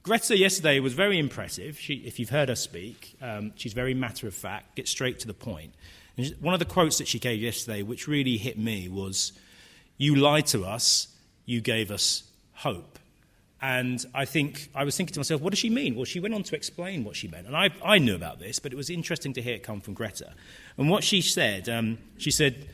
Greta 0.05 0.39
yesterday 0.39 0.79
was 0.79 0.93
very 0.93 1.19
impressive. 1.19 1.81
She, 1.81 1.95
if 1.95 2.21
you've 2.21 2.31
heard 2.31 2.49
her 2.49 2.55
speak, 2.55 3.17
um, 3.21 3.53
she's 3.57 3.73
very 3.73 3.93
matter 3.93 4.29
of 4.29 4.35
fact, 4.35 4.77
gets 4.77 4.91
straight 4.93 5.19
to 5.21 5.27
the 5.27 5.35
point. 5.35 5.75
And 6.17 6.33
one 6.41 6.55
of 6.55 6.61
the 6.61 6.65
quotes 6.65 6.99
that 6.99 7.09
she 7.09 7.19
gave 7.19 7.41
yesterday, 7.41 7.83
which 7.83 8.07
really 8.07 8.37
hit 8.37 8.57
me, 8.57 8.89
was 8.89 9.33
You 9.97 10.15
lied 10.15 10.47
to 10.47 10.65
us, 10.65 11.09
you 11.45 11.61
gave 11.61 11.91
us 11.91 12.23
hope. 12.53 13.01
And 13.63 14.05
I 14.15 14.27
think 14.27 14.69
I 14.75 14.85
was 14.85 14.97
thinking 14.97 15.15
to 15.15 15.21
myself, 15.21 15.41
what 15.41 15.51
does 15.51 15.59
she 15.59 15.71
mean? 15.71 15.97
Well, 15.97 16.05
she 16.05 16.21
went 16.21 16.35
on 16.35 16.43
to 16.45 16.57
explain 16.57 17.05
what 17.05 17.17
she 17.17 17.27
meant. 17.27 17.47
And 17.47 17.57
I, 17.57 17.71
I 17.83 17.99
knew 17.99 18.15
about 18.15 18.39
this, 18.39 18.59
but 18.59 18.73
it 18.73 18.77
was 18.77 18.91
interesting 18.91 19.33
to 19.35 19.43
hear 19.43 19.55
it 19.55 19.63
come 19.63 19.81
from 19.81 19.95
Greta. 19.95 20.35
And 20.77 20.91
what 20.91 21.03
she 21.03 21.23
said, 21.23 21.69
um, 21.69 21.99
she 22.19 22.31
said, 22.31 22.69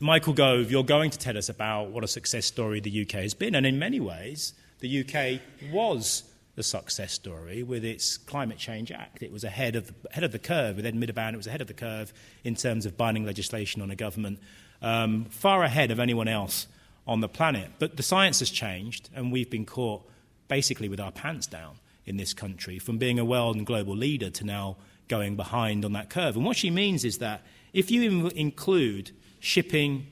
Michael 0.00 0.34
Gove, 0.34 0.70
you're 0.70 0.84
going 0.84 1.10
to 1.10 1.18
tell 1.18 1.36
us 1.38 1.48
about 1.48 1.90
what 1.90 2.04
a 2.04 2.08
success 2.08 2.46
story 2.46 2.80
the 2.80 3.02
UK 3.02 3.22
has 3.22 3.34
been. 3.34 3.54
And 3.54 3.66
in 3.66 3.78
many 3.78 4.00
ways, 4.00 4.52
the 4.80 5.00
UK 5.00 5.40
was 5.72 6.24
the 6.56 6.62
success 6.62 7.12
story 7.12 7.62
with 7.62 7.84
its 7.84 8.18
Climate 8.18 8.58
Change 8.58 8.92
Act. 8.92 9.22
It 9.22 9.32
was 9.32 9.44
ahead 9.44 9.76
of 9.76 9.86
the, 9.86 9.94
ahead 10.10 10.24
of 10.24 10.32
the 10.32 10.38
curve. 10.38 10.76
With 10.76 10.86
Ed 10.86 10.94
Miliband, 10.94 11.34
it 11.34 11.36
was 11.36 11.46
ahead 11.46 11.60
of 11.60 11.68
the 11.68 11.74
curve 11.74 12.12
in 12.44 12.54
terms 12.54 12.84
of 12.84 12.96
binding 12.96 13.24
legislation 13.24 13.80
on 13.80 13.90
a 13.90 13.96
government, 13.96 14.40
um, 14.82 15.24
far 15.26 15.62
ahead 15.62 15.90
of 15.90 15.98
anyone 15.98 16.28
else 16.28 16.66
on 17.06 17.20
the 17.20 17.28
planet. 17.28 17.70
But 17.78 17.96
the 17.96 18.02
science 18.02 18.40
has 18.40 18.50
changed, 18.50 19.08
and 19.14 19.32
we've 19.32 19.50
been 19.50 19.66
caught 19.66 20.02
basically 20.48 20.88
with 20.88 21.00
our 21.00 21.12
pants 21.12 21.46
down 21.46 21.76
in 22.06 22.16
this 22.16 22.34
country 22.34 22.78
from 22.78 22.98
being 22.98 23.18
a 23.18 23.24
world 23.24 23.56
and 23.56 23.66
global 23.66 23.94
leader 23.94 24.30
to 24.30 24.44
now 24.44 24.76
going 25.08 25.36
behind 25.36 25.84
on 25.84 25.92
that 25.92 26.10
curve. 26.10 26.36
And 26.36 26.44
what 26.44 26.56
she 26.56 26.70
means 26.70 27.04
is 27.04 27.18
that 27.18 27.42
if 27.72 27.90
you 27.90 28.28
include 28.28 29.10
shipping, 29.40 30.06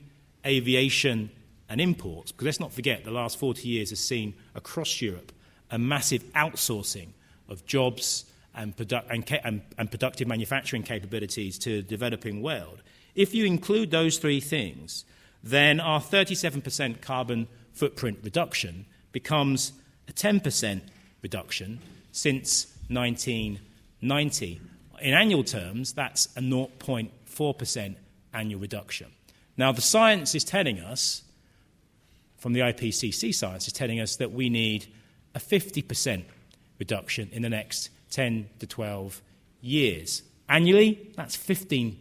aviation, 0.45 1.29
and 1.69 1.81
imports, 1.81 2.31
because 2.31 2.45
let's 2.45 2.59
not 2.59 2.71
forget 2.71 3.03
the 3.03 3.11
last 3.11 3.37
40 3.37 3.67
years 3.67 3.89
has 3.89 3.99
seen 3.99 4.33
across 4.55 5.01
Europe 5.01 5.31
a 5.69 5.77
massive 5.77 6.23
outsourcing 6.33 7.09
of 7.49 7.65
jobs 7.65 8.25
and, 8.55 8.75
produ- 8.75 9.03
and, 9.09 9.25
ca- 9.25 9.41
and, 9.43 9.61
and 9.77 9.91
productive 9.91 10.27
manufacturing 10.27 10.83
capabilities 10.83 11.57
to 11.59 11.77
the 11.77 11.81
developing 11.81 12.41
world. 12.41 12.81
If 13.15 13.33
you 13.35 13.45
include 13.45 13.91
those 13.91 14.17
three 14.17 14.39
things, 14.39 15.03
then 15.43 15.79
our 15.79 15.99
37% 15.99 17.01
carbon 17.01 17.47
footprint 17.73 18.19
reduction 18.23 18.85
becomes 19.11 19.73
a 20.07 20.13
10% 20.13 20.81
reduction 21.21 21.79
since 22.11 22.67
1990. 22.89 24.61
In 25.01 25.13
annual 25.13 25.43
terms, 25.43 25.93
that's 25.93 26.27
a 26.37 26.41
0.4% 26.41 27.95
annual 28.33 28.59
reduction. 28.59 29.07
Now, 29.57 29.71
the 29.71 29.81
science 29.81 30.35
is 30.35 30.43
telling 30.43 30.79
us, 30.79 31.23
from 32.37 32.53
the 32.53 32.61
IPCC 32.61 33.33
science, 33.33 33.67
is 33.67 33.73
telling 33.73 33.99
us 33.99 34.15
that 34.17 34.31
we 34.31 34.49
need 34.49 34.87
a 35.35 35.39
50% 35.39 36.23
reduction 36.79 37.29
in 37.31 37.41
the 37.41 37.49
next 37.49 37.89
10 38.11 38.49
to 38.59 38.67
12 38.67 39.21
years. 39.61 40.23
Annually, 40.49 41.11
that's 41.15 41.35
15%, 41.35 41.95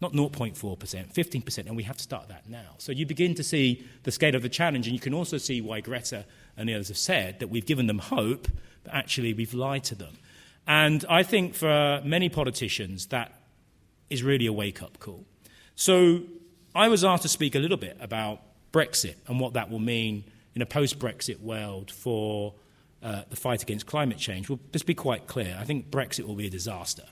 not 0.00 0.12
0.4%, 0.12 1.12
15%, 1.12 1.58
and 1.66 1.76
we 1.76 1.82
have 1.82 1.96
to 1.96 2.02
start 2.02 2.28
that 2.28 2.48
now. 2.48 2.74
So 2.78 2.92
you 2.92 3.06
begin 3.06 3.34
to 3.34 3.42
see 3.42 3.86
the 4.04 4.12
scale 4.12 4.34
of 4.34 4.42
the 4.42 4.48
challenge, 4.48 4.86
and 4.86 4.94
you 4.94 5.00
can 5.00 5.14
also 5.14 5.38
see 5.38 5.60
why 5.60 5.80
Greta 5.80 6.24
and 6.56 6.68
the 6.68 6.74
others 6.74 6.88
have 6.88 6.98
said 6.98 7.40
that 7.40 7.48
we've 7.48 7.66
given 7.66 7.86
them 7.86 7.98
hope, 7.98 8.48
but 8.84 8.94
actually 8.94 9.32
we've 9.32 9.54
lied 9.54 9.84
to 9.84 9.94
them. 9.94 10.14
And 10.66 11.04
I 11.08 11.22
think 11.22 11.54
for 11.54 12.00
many 12.04 12.28
politicians, 12.28 13.06
that 13.06 13.32
is 14.10 14.22
really 14.22 14.46
a 14.46 14.52
wake 14.52 14.82
up 14.82 14.98
call. 15.00 15.24
So 15.74 16.22
I 16.74 16.88
was 16.88 17.04
asked 17.04 17.22
to 17.22 17.28
speak 17.28 17.54
a 17.54 17.58
little 17.58 17.76
bit 17.76 17.96
about 18.00 18.40
Brexit 18.72 19.16
and 19.26 19.40
what 19.40 19.54
that 19.54 19.70
will 19.70 19.78
mean 19.78 20.24
in 20.54 20.62
a 20.62 20.66
post 20.66 20.98
Brexit 20.98 21.40
world 21.40 21.90
for 21.90 22.54
uh, 23.02 23.22
the 23.30 23.36
fight 23.36 23.62
against 23.62 23.86
climate 23.86 24.18
change. 24.18 24.48
Well, 24.48 24.60
let's 24.72 24.82
be 24.82 24.94
quite 24.94 25.26
clear. 25.26 25.56
I 25.58 25.64
think 25.64 25.90
Brexit 25.90 26.26
will 26.26 26.34
be 26.34 26.46
a 26.46 26.50
disaster 26.50 27.04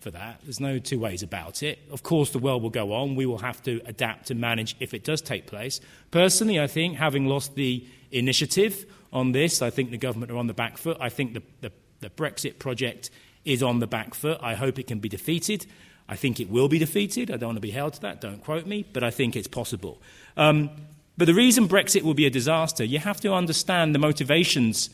for 0.00 0.10
that. 0.10 0.40
There's 0.42 0.60
no 0.60 0.78
two 0.78 0.98
ways 0.98 1.22
about 1.22 1.62
it. 1.62 1.78
Of 1.90 2.02
course, 2.02 2.30
the 2.30 2.38
world 2.38 2.62
will 2.62 2.70
go 2.70 2.92
on. 2.92 3.16
We 3.16 3.26
will 3.26 3.38
have 3.38 3.62
to 3.62 3.80
adapt 3.86 4.30
and 4.30 4.40
manage 4.40 4.76
if 4.80 4.94
it 4.94 5.04
does 5.04 5.22
take 5.22 5.46
place. 5.46 5.80
Personally, 6.10 6.60
I 6.60 6.66
think, 6.66 6.96
having 6.96 7.26
lost 7.26 7.54
the 7.54 7.86
initiative 8.10 8.86
on 9.12 9.32
this, 9.32 9.62
I 9.62 9.70
think 9.70 9.90
the 9.90 9.98
government 9.98 10.30
are 10.30 10.36
on 10.36 10.46
the 10.46 10.54
back 10.54 10.78
foot. 10.78 10.96
I 11.00 11.08
think 11.08 11.34
the, 11.34 11.42
the, 11.60 11.72
the 12.00 12.10
Brexit 12.10 12.58
project 12.58 13.10
is 13.44 13.62
on 13.62 13.78
the 13.78 13.86
back 13.86 14.14
foot. 14.14 14.38
I 14.40 14.54
hope 14.54 14.78
it 14.78 14.86
can 14.86 14.98
be 14.98 15.08
defeated. 15.08 15.66
I 16.08 16.16
think 16.16 16.40
it 16.40 16.50
will 16.50 16.68
be 16.68 16.78
defeated. 16.78 17.30
I 17.30 17.36
don't 17.36 17.50
want 17.50 17.56
to 17.56 17.60
be 17.60 17.70
held 17.70 17.94
to 17.94 18.00
that, 18.02 18.20
don't 18.20 18.42
quote 18.44 18.66
me, 18.66 18.84
but 18.92 19.02
I 19.02 19.10
think 19.10 19.36
it's 19.36 19.48
possible. 19.48 20.00
Um, 20.36 20.70
but 21.16 21.26
the 21.26 21.34
reason 21.34 21.68
Brexit 21.68 22.02
will 22.02 22.14
be 22.14 22.26
a 22.26 22.30
disaster, 22.30 22.84
you 22.84 22.98
have 22.98 23.20
to 23.20 23.32
understand 23.32 23.94
the 23.94 23.98
motivations 23.98 24.90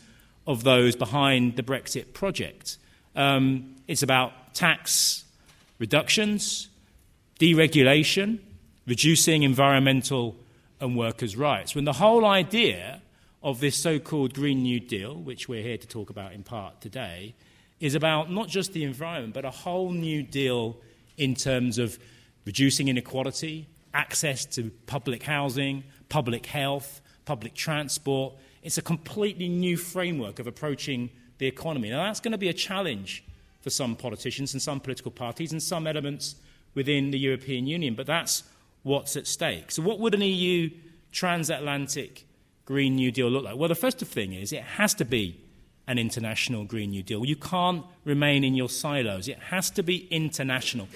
of 0.47 0.65
those 0.65 0.97
behind 0.97 1.57
the 1.57 1.63
Brexit 1.63 2.13
project. 2.13 2.79
Um, 3.15 3.77
it's 3.89 4.03
about 4.03 4.55
tax 4.55 5.25
reductions, 5.79 6.69
deregulation, 7.41 8.39
reducing 8.87 9.43
environmental 9.43 10.37
and 10.81 10.97
workers' 10.97 11.37
rights. 11.37 11.75
When 11.75 11.85
the 11.85 11.95
whole 11.95 12.25
idea 12.25 13.01
of 13.47 13.61
this 13.61 13.77
so 13.77 14.01
called 14.01 14.35
Green 14.35 14.65
New 14.65 14.81
Deal, 14.81 15.15
which 15.15 15.49
we're 15.49 15.63
here 15.63 15.79
to 15.79 15.87
talk 15.87 16.11
about 16.11 16.33
in 16.33 16.43
part 16.43 16.81
today, 16.81 17.33
is 17.79 17.95
about 17.95 18.29
not 18.29 18.49
just 18.49 18.73
the 18.73 18.83
environment, 18.83 19.35
but 19.35 19.45
a 19.45 19.51
whole 19.51 19.93
new 19.93 20.21
deal 20.21 20.77
in 21.17 21.37
terms 21.37 21.79
of 21.79 21.97
reducing 22.45 22.89
inequality, 22.89 23.69
access 23.95 24.45
to 24.47 24.73
public 24.87 25.23
housing, 25.23 25.85
public 26.09 26.47
health, 26.47 27.01
public 27.25 27.55
transport. 27.55 28.35
It's 28.65 28.79
a 28.79 28.83
completely 28.83 29.49
new 29.49 29.77
framework 29.77 30.41
of 30.41 30.49
approaching 30.49 31.09
the 31.39 31.47
economy. 31.47 31.91
Now, 31.91 32.03
that's 32.03 32.19
going 32.19 32.33
to 32.33 32.39
be 32.39 32.49
a 32.49 32.53
challenge 32.53 33.23
for 33.61 33.71
some 33.71 33.95
politicians 33.95 34.55
and 34.55 34.61
some 34.61 34.81
political 34.81 35.13
parties 35.13 35.53
and 35.53 35.63
some 35.63 35.87
elements 35.87 36.35
within 36.75 37.13
the 37.13 37.19
European 37.21 37.69
Union, 37.69 37.95
but 37.95 38.09
that's 38.09 38.43
what's 38.83 39.15
at 39.15 39.29
stake. 39.29 39.71
So, 39.71 39.83
what 39.83 40.01
would 40.01 40.15
an 40.15 40.23
EU 40.23 40.69
transatlantic 41.13 42.26
Green 42.67 42.97
New 42.97 43.11
Deal 43.11 43.31
look 43.31 43.45
like? 43.45 43.57
Well, 43.57 43.69
the 43.69 43.75
first 43.75 43.99
thing 44.01 44.35
is 44.35 44.53
it 44.53 44.63
has 44.63 44.93
to 44.95 45.05
be 45.05 45.41
an 45.89 45.99
international 45.99 46.65
Green 46.65 46.91
New 46.91 47.03
Deal. 47.03 47.25
You 47.25 47.37
can't 47.37 47.85
remain 48.05 48.45
in 48.45 48.55
your 48.55 48.69
silos. 48.69 49.29
It 49.29 49.39
has 49.39 49.71
to 49.71 49.83
be 49.83 50.07
international 50.11 50.89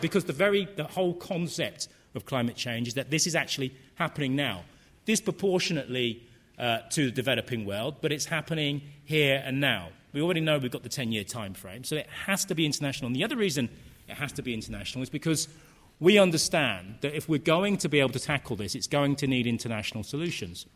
because 0.00 0.24
the 0.24 0.32
very 0.32 0.66
the 0.76 0.84
whole 0.84 1.14
concept 1.14 1.88
of 2.14 2.24
climate 2.24 2.56
change 2.56 2.88
is 2.88 2.94
that 2.94 3.10
this 3.10 3.26
is 3.26 3.36
actually 3.36 3.74
happening 3.96 4.34
now, 4.34 4.64
disproportionately 5.04 6.22
uh, 6.58 6.78
to 6.90 7.06
the 7.06 7.12
developing 7.12 7.66
world, 7.66 7.96
but 8.00 8.10
it's 8.10 8.24
happening 8.24 8.80
here 9.04 9.42
and 9.44 9.60
now. 9.60 9.90
We 10.14 10.22
already 10.22 10.40
know 10.40 10.58
we've 10.58 10.70
got 10.70 10.82
the 10.82 10.88
10 10.88 11.12
year 11.12 11.24
time 11.24 11.52
frame, 11.52 11.84
so 11.84 11.96
it 11.96 12.08
has 12.24 12.46
to 12.46 12.54
be 12.54 12.64
international. 12.64 13.08
And 13.08 13.16
the 13.16 13.24
other 13.24 13.36
reason 13.36 13.68
it 14.08 14.14
has 14.14 14.32
to 14.32 14.42
be 14.42 14.54
international 14.54 15.02
is 15.02 15.10
because 15.10 15.48
we 16.00 16.18
understand 16.18 16.96
that 17.02 17.14
if 17.14 17.28
we're 17.28 17.38
going 17.38 17.76
to 17.78 17.88
be 17.88 18.00
able 18.00 18.10
to 18.10 18.20
tackle 18.20 18.56
this, 18.56 18.74
it's 18.74 18.86
going 18.86 19.16
to 19.16 19.26
need 19.26 19.46
international 19.46 20.04
solutions. 20.04 20.66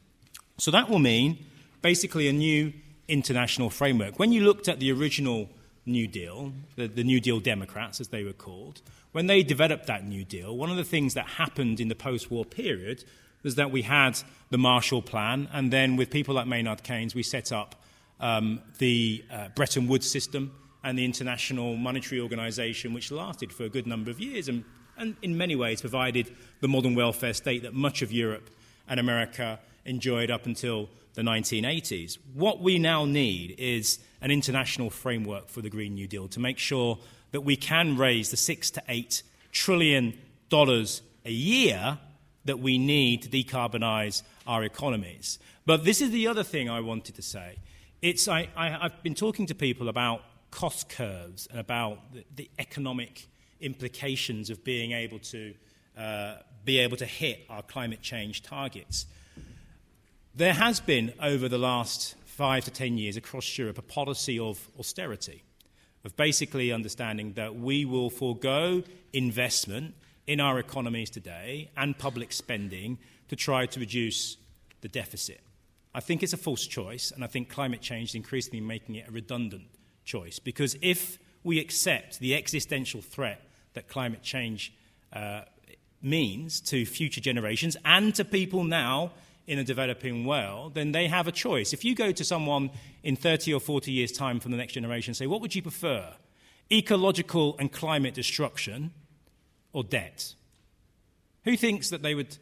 So 0.58 0.70
that 0.70 0.88
will 0.88 0.98
mean 0.98 1.44
basically 1.80 2.28
a 2.28 2.32
new 2.32 2.72
international 3.08 3.70
framework. 3.70 4.18
When 4.18 4.32
you 4.32 4.44
looked 4.44 4.68
at 4.68 4.80
the 4.80 4.92
original 4.92 5.48
New 5.84 6.06
Deal, 6.06 6.52
the, 6.76 6.86
the 6.86 7.04
New 7.04 7.20
Deal 7.20 7.40
Democrats, 7.40 8.00
as 8.00 8.08
they 8.08 8.22
were 8.22 8.32
called, 8.32 8.80
when 9.12 9.26
they 9.26 9.42
developed 9.42 9.86
that 9.86 10.06
New 10.06 10.24
Deal, 10.24 10.56
one 10.56 10.70
of 10.70 10.76
the 10.76 10.84
things 10.84 11.14
that 11.14 11.26
happened 11.26 11.80
in 11.80 11.88
the 11.88 11.94
post 11.94 12.30
war 12.30 12.44
period 12.44 13.04
was 13.42 13.56
that 13.56 13.70
we 13.70 13.82
had 13.82 14.18
the 14.50 14.58
Marshall 14.58 15.02
Plan, 15.02 15.48
and 15.52 15.72
then 15.72 15.96
with 15.96 16.10
people 16.10 16.34
like 16.34 16.46
Maynard 16.46 16.84
Keynes, 16.84 17.14
we 17.14 17.22
set 17.22 17.50
up 17.50 17.74
um, 18.20 18.60
the 18.78 19.24
uh, 19.30 19.48
Bretton 19.54 19.88
Woods 19.88 20.08
system 20.08 20.52
and 20.84 20.96
the 20.96 21.04
International 21.04 21.76
Monetary 21.76 22.20
Organization, 22.20 22.94
which 22.94 23.10
lasted 23.10 23.52
for 23.52 23.64
a 23.64 23.68
good 23.68 23.86
number 23.86 24.10
of 24.10 24.20
years 24.20 24.48
and, 24.48 24.64
and 24.96 25.16
in 25.22 25.36
many 25.36 25.56
ways 25.56 25.80
provided 25.80 26.32
the 26.60 26.68
modern 26.68 26.94
welfare 26.94 27.34
state 27.34 27.62
that 27.62 27.74
much 27.74 28.02
of 28.02 28.12
Europe 28.12 28.50
and 28.88 29.00
America 29.00 29.58
enjoyed 29.84 30.30
up 30.30 30.46
until 30.46 30.88
the 31.14 31.22
1980s. 31.22 32.18
What 32.34 32.60
we 32.60 32.78
now 32.78 33.04
need 33.04 33.54
is 33.58 33.98
an 34.20 34.30
international 34.30 34.90
framework 34.90 35.48
for 35.48 35.60
the 35.60 35.70
Green 35.70 35.94
New 35.94 36.06
Deal 36.06 36.28
to 36.28 36.40
make 36.40 36.58
sure 36.58 36.98
that 37.32 37.42
we 37.42 37.56
can 37.56 37.96
raise 37.96 38.30
the 38.30 38.36
six 38.36 38.70
to 38.72 38.82
eight 38.88 39.22
trillion 39.50 40.18
dollars 40.48 41.02
a 41.24 41.30
year 41.30 41.98
that 42.44 42.58
we 42.58 42.78
need 42.78 43.22
to 43.22 43.28
decarbonize 43.28 44.22
our 44.46 44.64
economies. 44.64 45.38
But 45.64 45.84
this 45.84 46.00
is 46.00 46.10
the 46.10 46.26
other 46.26 46.42
thing 46.42 46.68
I 46.68 46.80
wanted 46.80 47.14
to 47.16 47.22
say. 47.22 47.56
It's, 48.00 48.26
I, 48.26 48.48
have 48.56 49.02
been 49.02 49.14
talking 49.14 49.46
to 49.46 49.54
people 49.54 49.88
about 49.88 50.22
cost 50.50 50.88
curves 50.88 51.46
and 51.50 51.60
about 51.60 52.12
the, 52.12 52.24
the 52.34 52.50
economic 52.58 53.28
implications 53.60 54.50
of 54.50 54.64
being 54.64 54.92
able 54.92 55.20
to 55.20 55.54
uh, 55.96 56.34
be 56.64 56.78
able 56.78 56.96
to 56.96 57.06
hit 57.06 57.46
our 57.48 57.62
climate 57.62 58.02
change 58.02 58.42
targets. 58.42 59.06
There 60.34 60.54
has 60.54 60.80
been, 60.80 61.12
over 61.20 61.46
the 61.46 61.58
last 61.58 62.14
five 62.24 62.64
to 62.64 62.70
ten 62.70 62.96
years 62.96 63.18
across 63.18 63.58
Europe, 63.58 63.76
a 63.76 63.82
policy 63.82 64.38
of 64.38 64.66
austerity, 64.78 65.42
of 66.06 66.16
basically 66.16 66.72
understanding 66.72 67.34
that 67.34 67.56
we 67.56 67.84
will 67.84 68.08
forego 68.08 68.82
investment 69.12 69.94
in 70.26 70.40
our 70.40 70.58
economies 70.58 71.10
today 71.10 71.70
and 71.76 71.98
public 71.98 72.32
spending 72.32 72.96
to 73.28 73.36
try 73.36 73.66
to 73.66 73.78
reduce 73.78 74.38
the 74.80 74.88
deficit. 74.88 75.42
I 75.94 76.00
think 76.00 76.22
it's 76.22 76.32
a 76.32 76.38
false 76.38 76.66
choice, 76.66 77.10
and 77.10 77.22
I 77.22 77.26
think 77.26 77.50
climate 77.50 77.82
change 77.82 78.10
is 78.10 78.14
increasingly 78.14 78.62
making 78.62 78.94
it 78.94 79.08
a 79.08 79.12
redundant 79.12 79.66
choice. 80.06 80.38
Because 80.38 80.78
if 80.80 81.18
we 81.44 81.60
accept 81.60 82.20
the 82.20 82.34
existential 82.34 83.02
threat 83.02 83.42
that 83.74 83.86
climate 83.86 84.22
change 84.22 84.72
uh, 85.12 85.42
means 86.00 86.62
to 86.62 86.86
future 86.86 87.20
generations 87.20 87.76
and 87.84 88.14
to 88.14 88.24
people 88.24 88.64
now 88.64 89.12
in 89.46 89.58
a 89.58 89.64
developing 89.64 90.24
world, 90.24 90.74
then 90.74 90.92
they 90.92 91.08
have 91.08 91.26
a 91.26 91.32
choice. 91.32 91.72
If 91.72 91.84
you 91.84 91.94
go 91.94 92.12
to 92.12 92.24
someone 92.24 92.70
in 93.02 93.16
30 93.16 93.52
or 93.52 93.60
40 93.60 93.90
years' 93.90 94.12
time 94.12 94.40
from 94.40 94.52
the 94.52 94.56
next 94.56 94.74
generation 94.74 95.10
and 95.10 95.16
say, 95.16 95.26
What 95.26 95.40
would 95.40 95.54
you 95.54 95.62
prefer? 95.62 96.14
Ecological 96.70 97.56
and 97.58 97.70
climate 97.72 98.14
destruction 98.14 98.92
or 99.72 99.82
debt? 99.82 100.34
Who 101.44 101.56
thinks 101.56 101.90
that 101.90 102.02
they 102.02 102.14
would 102.14 102.38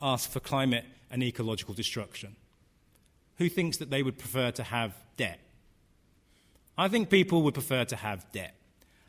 ask 0.00 0.30
for 0.30 0.40
climate 0.40 0.84
and 1.10 1.22
ecological 1.22 1.74
destruction? 1.74 2.36
Who 3.38 3.48
thinks 3.48 3.78
that 3.78 3.90
they 3.90 4.02
would 4.02 4.18
prefer 4.18 4.52
to 4.52 4.62
have 4.62 4.94
debt? 5.16 5.40
I 6.78 6.88
think 6.88 7.10
people 7.10 7.42
would 7.42 7.54
prefer 7.54 7.84
to 7.84 7.96
have 7.96 8.30
debt. 8.32 8.54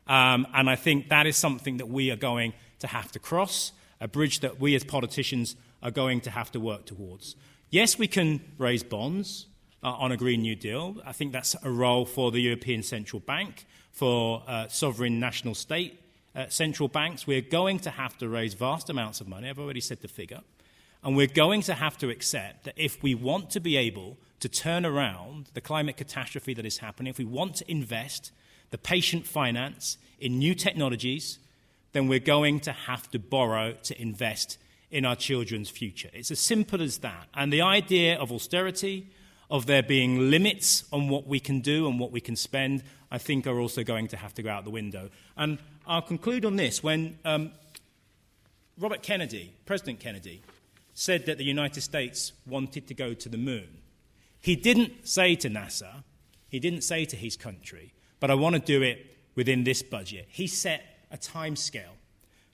Um, 0.08 0.48
and 0.54 0.70
I 0.70 0.76
think 0.76 1.10
that 1.10 1.26
is 1.26 1.36
something 1.36 1.78
that 1.78 1.88
we 1.88 2.12
are 2.12 2.16
going 2.16 2.54
to 2.80 2.88
have 2.88 3.12
to 3.14 3.20
cross, 3.20 3.72
a 4.00 4.08
bridge 4.08 4.42
that 4.42 4.60
we 4.60 4.76
as 4.76 4.84
politicians 4.84 5.56
are 5.86 5.92
going 5.92 6.20
to 6.20 6.32
have 6.32 6.52
to 6.52 6.60
work 6.60 6.86
towards. 6.86 7.36
Yes, 7.70 8.00
we 8.00 8.08
can 8.08 8.42
raise 8.58 8.82
bonds 8.82 9.46
uh, 9.84 9.92
on 9.92 10.12
a 10.12 10.18
Green 10.18 10.42
New 10.42 10.56
Deal. 10.56 10.98
I 11.06 11.12
think 11.12 11.32
that's 11.32 11.56
a 11.62 11.70
role 11.70 12.06
for 12.06 12.32
the 12.32 12.40
European 12.40 12.82
Central 12.82 13.20
Bank, 13.20 13.68
for 13.92 14.42
uh, 14.48 14.68
sovereign 14.68 15.20
national 15.20 15.54
state 15.54 16.02
uh, 16.36 16.48
central 16.50 16.90
banks. 16.90 17.28
We're 17.28 17.40
going 17.42 17.78
to 17.80 17.92
have 17.92 18.18
to 18.18 18.28
raise 18.28 18.56
vast 18.56 18.90
amounts 18.90 19.22
of 19.22 19.28
money. 19.28 19.48
I've 19.48 19.60
already 19.60 19.80
said 19.80 20.02
the 20.02 20.08
figure. 20.08 20.42
And 21.04 21.16
we're 21.16 21.28
going 21.28 21.62
to 21.62 21.76
have 21.76 22.00
to 22.00 22.10
accept 22.10 22.64
that 22.64 22.74
if 22.76 23.04
we 23.04 23.14
want 23.14 23.52
to 23.52 23.60
be 23.60 23.78
able 23.78 24.18
to 24.40 24.50
turn 24.50 24.88
around 24.88 25.52
the 25.54 25.62
climate 25.62 25.98
catastrophe 25.98 26.56
that 26.56 26.66
is 26.66 26.80
happening, 26.80 27.12
if 27.12 27.20
we 27.20 27.26
want 27.26 27.56
to 27.58 27.72
invest 27.72 28.32
the 28.72 28.80
patient 28.80 29.28
finance 29.28 30.00
in 30.20 30.40
new 30.40 30.56
technologies, 30.56 31.38
then 31.94 32.08
we're 32.08 32.20
going 32.20 32.60
to 32.62 32.72
have 32.72 33.10
to 33.12 33.20
borrow 33.20 33.74
to 33.84 34.02
invest 34.02 34.58
in 34.92 35.06
our 35.06 35.16
children's 35.16 35.70
future. 35.70 36.10
It's 36.14 36.32
as 36.32 36.40
simple 36.40 36.82
as 36.82 37.00
that. 37.00 37.28
And 37.34 37.52
the 37.52 37.62
idea 37.62 38.18
of 38.18 38.32
austerity, 38.32 39.08
of 39.50 39.66
there 39.66 39.84
being 39.84 40.30
limits 40.30 40.84
on 40.92 41.10
what 41.10 41.28
we 41.28 41.40
can 41.40 41.62
do 41.62 41.88
and 41.88 42.00
what 42.00 42.12
we 42.12 42.22
can 42.22 42.36
spend, 42.36 42.84
I 43.12 43.18
think 43.18 43.48
are 43.48 43.60
also 43.60 43.84
going 43.84 44.08
to 44.10 44.18
have 44.18 44.34
to 44.36 44.44
go 44.44 44.50
out 44.50 44.64
the 44.64 44.70
window. 44.70 45.10
And 45.38 45.60
I'll 45.88 46.02
conclude 46.02 46.46
on 46.46 46.56
this. 46.56 46.84
When 46.84 47.18
um, 47.26 47.52
Robert 48.78 49.04
Kennedy, 49.04 49.54
President 49.66 50.00
Kennedy, 50.00 50.42
said 50.94 51.26
that 51.26 51.38
the 51.38 51.44
United 51.44 51.82
States 51.82 52.32
wanted 52.48 52.88
to 52.88 52.94
go 52.94 53.14
to 53.14 53.30
the 53.30 53.38
moon, 53.38 53.68
he 54.42 54.56
didn't 54.56 55.08
say 55.08 55.36
to 55.36 55.50
NASA, 55.50 56.04
he 56.48 56.60
didn't 56.60 56.82
say 56.82 57.06
to 57.06 57.16
his 57.16 57.36
country, 57.36 57.94
but 58.20 58.32
I 58.32 58.36
want 58.36 58.56
to 58.56 58.62
do 58.62 58.82
it 58.82 59.18
within 59.36 59.64
this 59.64 59.82
budget. 59.84 60.28
He 60.30 60.48
set 60.48 60.84
a 61.12 61.18
time 61.18 61.56
scale 61.56 61.96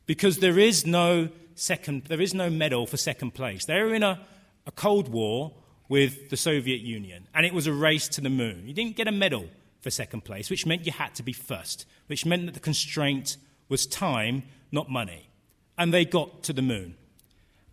because 0.06 0.40
there 0.40 0.58
is 0.58 0.86
no 0.86 1.30
second, 1.62 2.06
there 2.06 2.22
is 2.22 2.34
no 2.34 2.50
medal 2.50 2.86
for 2.86 2.98
second 2.98 3.34
place. 3.34 3.66
They 3.66 3.82
were 3.82 3.94
in 3.94 4.04
a, 4.04 4.20
a 4.66 4.72
Cold 4.72 5.10
War 5.10 5.54
with 5.88 6.30
the 6.30 6.38
Soviet 6.38 6.82
Union, 6.82 7.28
and 7.34 7.46
it 7.46 7.54
was 7.54 7.68
a 7.68 7.74
race 7.74 8.08
to 8.10 8.22
the 8.22 8.30
moon. 8.30 8.64
You 8.66 8.74
didn't 8.74 8.96
get 8.96 9.08
a 9.08 9.12
medal 9.12 9.46
for 9.82 9.90
second 9.90 10.24
place, 10.24 10.50
which 10.50 10.66
meant 10.66 10.86
you 10.86 10.92
had 10.92 11.16
to 11.16 11.24
be 11.24 11.34
first, 11.34 11.86
which 12.08 12.26
meant 12.26 12.46
that 12.46 12.54
the 12.54 12.60
constraint 12.60 13.38
was 13.68 13.86
time, 13.86 14.44
not 14.72 14.90
money. 14.90 15.30
And 15.78 15.94
they 15.94 16.06
got 16.06 16.44
to 16.44 16.54
the 16.54 16.62
moon. 16.62 16.96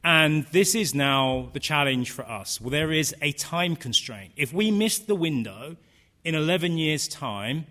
And 0.05 0.47
this 0.53 0.75
is 0.75 0.95
now 0.95 1.51
the 1.53 1.61
challenge 1.61 2.11
for 2.11 2.25
us. 2.25 2.61
Well, 2.61 2.71
there 2.71 2.93
is 2.93 3.15
a 3.21 3.33
time 3.33 3.77
constraint. 3.77 4.33
If 4.37 4.53
we 4.53 4.71
miss 4.71 4.99
the 4.99 5.15
window 5.15 5.77
in 6.25 6.35
11 6.35 6.79
years' 6.79 7.09
time, 7.09 7.67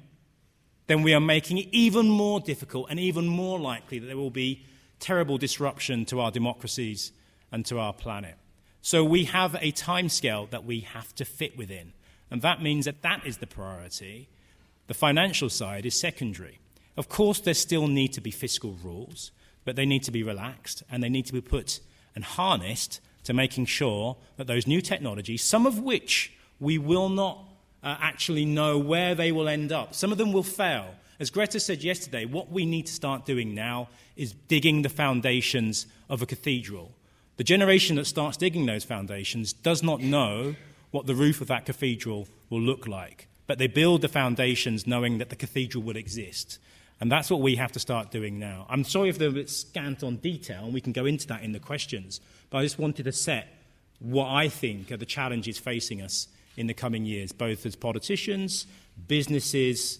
then 0.88 1.04
we 1.04 1.14
are 1.14 1.20
making 1.20 1.58
it 1.58 1.68
even 1.72 2.10
more 2.10 2.40
difficult 2.40 2.88
and 2.90 3.00
even 3.00 3.28
more 3.28 3.60
likely 3.60 4.00
that 4.00 4.08
there 4.08 4.18
will 4.18 4.30
be 4.30 4.66
terrible 5.00 5.38
disruption 5.38 6.06
to 6.06 6.20
our 6.20 6.32
democracies 6.32 7.12
and 7.52 7.66
to 7.66 7.80
our 7.80 7.94
planet. 7.94 8.36
So 8.82 9.04
we 9.04 9.26
have 9.26 9.56
a 9.56 9.72
timescale 9.72 10.50
that 10.50 10.66
we 10.66 10.82
have 10.82 11.14
to 11.16 11.26
fit 11.26 11.58
within. 11.58 11.94
And 12.30 12.42
that 12.42 12.62
means 12.62 12.86
that 12.86 13.02
that 13.02 13.26
is 13.26 13.38
the 13.38 13.48
priority. 13.48 14.28
The 14.88 14.94
financial 14.94 15.50
side 15.50 15.86
is 15.86 16.00
secondary. 16.00 16.60
Of 16.96 17.10
course, 17.10 17.40
there 17.40 17.54
still 17.54 17.88
need 17.88 18.14
to 18.14 18.22
be 18.22 18.32
fiscal 18.32 18.76
rules, 18.84 19.32
but 19.66 19.76
they 19.76 19.86
need 19.86 20.04
to 20.04 20.12
be 20.12 20.24
relaxed 20.24 20.84
and 20.90 21.04
they 21.04 21.10
need 21.10 21.26
to 21.28 21.34
be 21.34 21.42
put 21.42 21.80
and 22.16 22.24
harnessed 22.24 23.00
to 23.26 23.34
making 23.34 23.66
sure 23.66 24.16
that 24.38 24.48
those 24.48 24.66
new 24.66 24.82
technologies, 24.82 25.44
some 25.44 25.66
of 25.66 25.80
which 25.80 26.34
we 26.60 26.78
will 26.78 27.10
not 27.10 27.44
uh, 27.84 27.98
actually 28.00 28.46
know 28.46 28.78
where 28.78 29.14
they 29.14 29.32
will 29.32 29.48
end 29.48 29.72
up, 29.72 29.94
some 29.94 30.12
of 30.12 30.18
them 30.18 30.32
will 30.32 30.44
fail. 30.44 30.96
As 31.20 31.32
Greta 31.32 31.60
said 31.60 31.84
yesterday, 31.84 32.26
what 32.26 32.52
we 32.52 32.66
need 32.66 32.86
to 32.86 32.94
start 32.94 33.26
doing 33.26 33.56
now 33.56 33.90
is 34.16 34.34
digging 34.48 34.84
the 34.84 34.90
foundations 34.90 35.88
of 36.10 36.22
a 36.22 36.28
cathedral. 36.28 36.92
The 37.38 37.44
generation 37.44 37.96
that 37.96 38.06
starts 38.06 38.38
digging 38.38 38.68
those 38.68 38.84
foundations 38.84 39.52
does 39.52 39.82
not 39.82 40.00
know 40.00 40.56
what 40.92 41.08
the 41.08 41.16
roof 41.16 41.42
of 41.42 41.48
that 41.48 41.66
cathedral 41.66 42.28
will 42.50 42.62
look 42.62 42.88
like. 42.88 43.28
But 43.48 43.58
they 43.58 43.68
build 43.68 44.02
the 44.02 44.08
foundations 44.08 44.86
knowing 44.86 45.18
that 45.18 45.30
the 45.30 45.36
cathedral 45.36 45.84
will 45.84 45.96
exist. 45.96 46.60
And 47.00 47.12
that's 47.12 47.32
what 47.32 47.42
we 47.42 47.56
have 47.56 47.72
to 47.72 47.80
start 47.80 48.12
doing 48.12 48.38
now. 48.38 48.68
I'm 48.70 48.84
sorry 48.84 49.10
if 49.10 49.18
they're 49.18 49.30
a 49.30 49.32
bit 49.32 49.50
scant 49.50 50.04
on 50.04 50.18
detail, 50.18 50.66
and 50.66 50.74
we 50.74 50.82
can 50.82 50.94
go 50.94 51.06
into 51.06 51.28
that 51.28 51.44
in 51.44 51.52
the 51.52 51.60
questions, 51.60 52.22
but 52.50 52.60
I 52.60 52.64
just 52.64 52.80
wanted 52.80 53.04
to 53.04 53.12
set 53.12 53.48
what 54.00 54.28
I 54.28 54.50
think 54.50 54.92
are 54.92 54.98
the 54.98 55.06
challenges 55.06 55.58
facing 55.58 56.02
us 56.02 56.28
in 56.56 56.68
the 56.68 56.74
coming 56.74 57.06
years, 57.06 57.32
both 57.32 57.66
as 57.66 57.76
politicians, 57.76 58.68
businesses, 59.08 60.00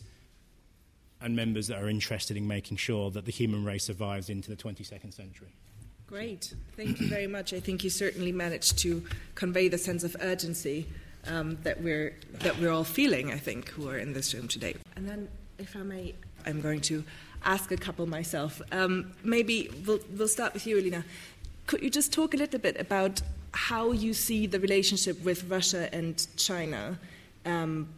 and 1.22 1.36
members 1.36 1.68
that 1.68 1.82
are 1.82 1.90
interested 1.90 2.38
in 2.38 2.48
making 2.48 2.78
sure 2.78 3.10
that 3.12 3.26
the 3.26 3.32
human 3.32 3.66
race 3.66 3.86
survives 3.86 4.30
into 4.30 4.50
the 4.50 4.56
22nd 4.56 5.14
century. 5.14 5.50
Great. 6.06 6.54
Thank 6.76 7.02
you 7.02 7.08
very 7.08 7.28
much. 7.28 7.54
I 7.54 7.60
think 7.60 7.84
you 7.84 7.90
certainly 7.90 8.32
managed 8.32 8.78
to 8.80 9.04
convey 9.36 9.68
the 9.68 9.78
sense 9.78 10.04
of 10.04 10.16
urgency 10.22 10.88
um, 11.26 11.58
that, 11.64 11.82
we're, 11.82 12.16
that 12.40 12.58
we're 12.60 12.72
all 12.72 12.86
feeling, 12.86 13.32
I 13.32 13.38
think, 13.38 13.70
who 13.70 13.90
are 13.90 13.98
in 13.98 14.14
this 14.14 14.34
room 14.34 14.48
today. 14.48 14.76
And 14.96 15.08
then, 15.08 15.28
if 15.58 15.76
I 15.76 15.80
may, 15.80 16.14
I'm 16.46 16.62
going 16.62 16.80
to 16.82 17.04
ask 17.44 17.72
a 17.72 17.78
couple 17.78 18.06
myself. 18.06 18.62
Um, 18.72 19.12
maybe 19.24 19.70
we'll, 19.86 20.00
we'll 20.16 20.28
start 20.30 20.54
with 20.54 20.66
you, 20.66 20.78
Elina. 20.78 21.04
Could 21.66 21.82
you 21.82 21.90
just 21.90 22.14
talk 22.14 22.34
a 22.34 22.38
little 22.38 22.60
bit 22.60 22.80
about 22.80 23.22
how 23.52 23.92
you 23.92 24.14
see 24.14 24.48
the 24.48 24.60
relationship 24.60 25.22
with 25.26 25.50
Russia 25.50 25.94
and 25.94 26.26
China 26.38 26.98
um, 27.46 27.90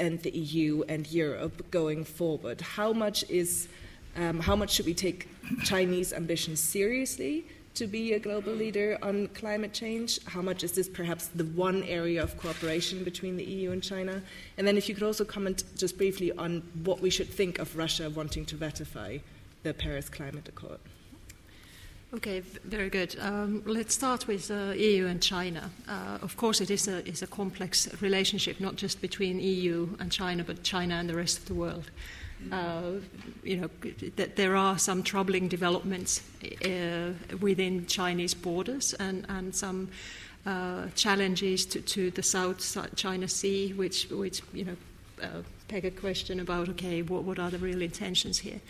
and 0.00 0.20
the 0.22 0.30
EU 0.30 0.82
and 0.88 1.06
Europe 1.12 1.70
going 1.70 2.04
forward? 2.04 2.60
How 2.60 2.92
much 2.92 3.24
is 3.28 3.68
um, 4.16 4.40
how 4.40 4.56
much 4.56 4.72
should 4.72 4.86
we 4.86 4.94
take 4.94 5.28
Chinese 5.62 6.12
ambitions 6.12 6.58
seriously 6.58 7.46
to 7.74 7.86
be 7.86 8.14
a 8.14 8.18
global 8.18 8.52
leader 8.52 8.98
on 9.02 9.28
climate 9.28 9.72
change? 9.72 10.22
How 10.24 10.42
much 10.42 10.64
is 10.64 10.72
this 10.72 10.88
perhaps 10.88 11.28
the 11.28 11.44
one 11.44 11.84
area 11.84 12.22
of 12.22 12.36
cooperation 12.36 13.04
between 13.04 13.36
the 13.36 13.44
EU 13.44 13.70
and 13.70 13.82
China? 13.82 14.22
And 14.56 14.66
then, 14.66 14.76
if 14.76 14.88
you 14.88 14.94
could 14.94 15.04
also 15.04 15.24
comment 15.24 15.62
just 15.76 15.96
briefly 15.96 16.32
on 16.32 16.62
what 16.84 17.00
we 17.00 17.10
should 17.10 17.28
think 17.28 17.58
of 17.58 17.76
Russia 17.76 18.10
wanting 18.10 18.44
to 18.46 18.56
ratify 18.56 19.18
the 19.62 19.74
Paris 19.74 20.08
Climate 20.08 20.48
Accord. 20.48 20.80
Okay, 22.12 22.40
very 22.64 22.90
good. 22.90 23.14
Um, 23.20 23.62
let's 23.66 23.94
start 23.94 24.26
with 24.26 24.50
uh, 24.50 24.72
EU 24.74 25.06
and 25.06 25.22
China. 25.22 25.70
Uh, 25.88 26.18
of 26.22 26.36
course, 26.36 26.60
it 26.60 26.68
is 26.68 26.88
a, 26.88 27.06
is 27.06 27.22
a 27.22 27.26
complex 27.28 27.88
relationship, 28.02 28.58
not 28.58 28.74
just 28.74 29.00
between 29.00 29.38
EU 29.38 29.88
and 30.00 30.10
China, 30.10 30.42
but 30.42 30.64
China 30.64 30.96
and 30.96 31.08
the 31.08 31.14
rest 31.14 31.38
of 31.38 31.44
the 31.44 31.54
world. 31.54 31.88
Uh, 32.50 32.94
you 33.44 33.58
know, 33.58 33.70
that 34.16 34.34
there 34.34 34.56
are 34.56 34.76
some 34.76 35.04
troubling 35.04 35.46
developments 35.46 36.22
uh, 36.64 37.12
within 37.40 37.86
Chinese 37.86 38.34
borders 38.34 38.92
and, 38.94 39.24
and 39.28 39.54
some 39.54 39.88
uh, 40.46 40.86
challenges 40.96 41.64
to, 41.66 41.80
to, 41.82 42.10
the 42.10 42.22
South 42.22 42.76
China 42.96 43.28
Sea, 43.28 43.72
which, 43.74 44.08
which 44.10 44.42
you 44.52 44.64
know, 44.64 44.76
uh, 45.22 45.42
beg 45.68 45.84
a 45.84 45.90
question 45.90 46.40
about, 46.40 46.68
okay, 46.70 47.02
what, 47.02 47.22
what 47.22 47.38
are 47.38 47.50
the 47.50 47.58
real 47.58 47.82
intentions 47.82 48.38
here? 48.38 48.60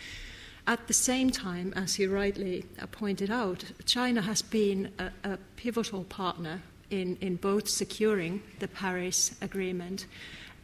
At 0.70 0.86
the 0.86 0.94
same 0.94 1.30
time, 1.30 1.72
as 1.74 1.98
you 1.98 2.14
rightly 2.14 2.64
pointed 2.92 3.28
out, 3.28 3.64
China 3.86 4.22
has 4.22 4.40
been 4.40 4.92
a, 5.00 5.10
a 5.24 5.36
pivotal 5.56 6.04
partner 6.04 6.62
in, 6.90 7.16
in 7.20 7.34
both 7.34 7.68
securing 7.68 8.40
the 8.60 8.68
Paris 8.68 9.34
Agreement 9.42 10.06